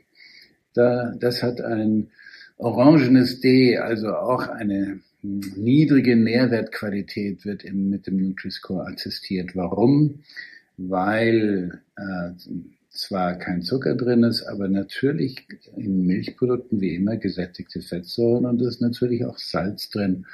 [0.75, 2.09] Da, das hat ein
[2.57, 9.55] orangenes D, also auch eine niedrige Nährwertqualität wird mit dem Nutri-Score attestiert.
[9.57, 10.21] Warum?
[10.77, 12.31] Weil äh,
[12.99, 15.47] zwar kein Zucker drin ist, aber natürlich
[15.77, 20.27] in Milchprodukten wie immer gesättigte Fettsäuren und es ist natürlich auch Salz drin.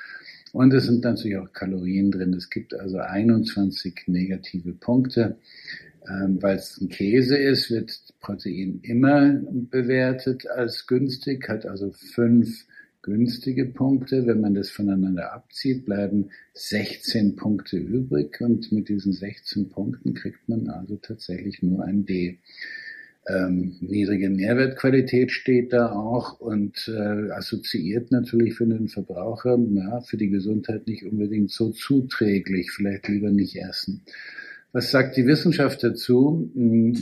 [0.52, 2.32] Und es sind natürlich auch Kalorien drin.
[2.32, 5.36] Es gibt also 21 negative Punkte.
[6.08, 12.66] Ähm, Weil es ein Käse ist, wird Protein immer bewertet als günstig, hat also fünf
[13.04, 14.26] günstige Punkte.
[14.26, 20.48] Wenn man das voneinander abzieht, bleiben 16 Punkte übrig und mit diesen 16 Punkten kriegt
[20.48, 22.38] man also tatsächlich nur ein D.
[23.26, 30.18] Ähm, niedrige Nährwertqualität steht da auch und äh, assoziiert natürlich für den Verbraucher, ja, für
[30.18, 34.02] die Gesundheit nicht unbedingt so zuträglich, vielleicht lieber nicht essen.
[34.74, 36.50] Was sagt die Wissenschaft dazu?
[36.52, 36.98] Hm,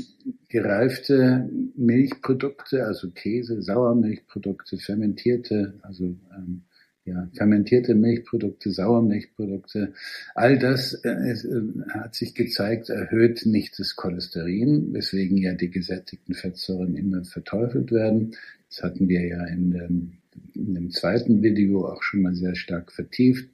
[0.51, 6.65] gereifte Milchprodukte, also Käse, Sauermilchprodukte, fermentierte, also ähm,
[7.07, 9.95] ja, fermentierte Milchprodukte, Sauermilchprodukte,
[10.35, 11.63] all das äh, äh,
[11.95, 18.37] hat sich gezeigt, erhöht nicht das Cholesterin, weswegen ja die gesättigten Fettsäuren immer verteufelt werden.
[18.69, 20.13] Das hatten wir ja in dem,
[20.55, 23.49] in dem zweiten Video auch schon mal sehr stark vertieft.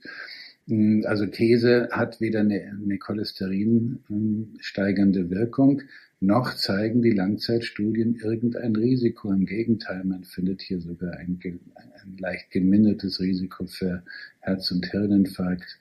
[0.69, 4.01] Hm, also Käse hat weder eine, eine Cholesterin
[4.61, 5.83] steigernde Wirkung,
[6.21, 9.31] noch zeigen die Langzeitstudien irgendein Risiko.
[9.33, 14.03] Im Gegenteil, man findet hier sogar ein, ein leicht gemindertes Risiko für
[14.41, 15.79] Herz- und Hirninfarkt.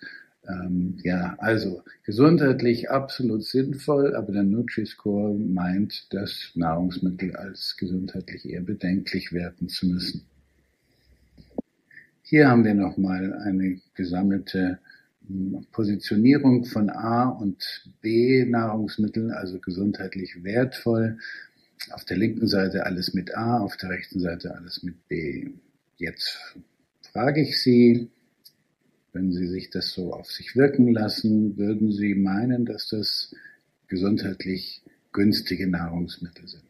[0.47, 8.61] Ähm, ja, also gesundheitlich absolut sinnvoll, aber der Nutri-Score meint, dass Nahrungsmittel als gesundheitlich eher
[8.61, 10.21] bedenklich werten zu müssen.
[12.29, 14.79] Hier haben wir nochmal eine gesammelte
[15.27, 21.19] hm, Positionierung von A und B Nahrungsmitteln, also gesundheitlich wertvoll.
[21.91, 25.51] Auf der linken Seite alles mit A, auf der rechten Seite alles mit B.
[25.95, 26.37] Jetzt
[27.13, 28.09] frage ich Sie,
[29.13, 33.33] wenn Sie sich das so auf sich wirken lassen, würden Sie meinen, dass das
[33.87, 34.81] gesundheitlich
[35.13, 36.67] günstige Nahrungsmittel sind?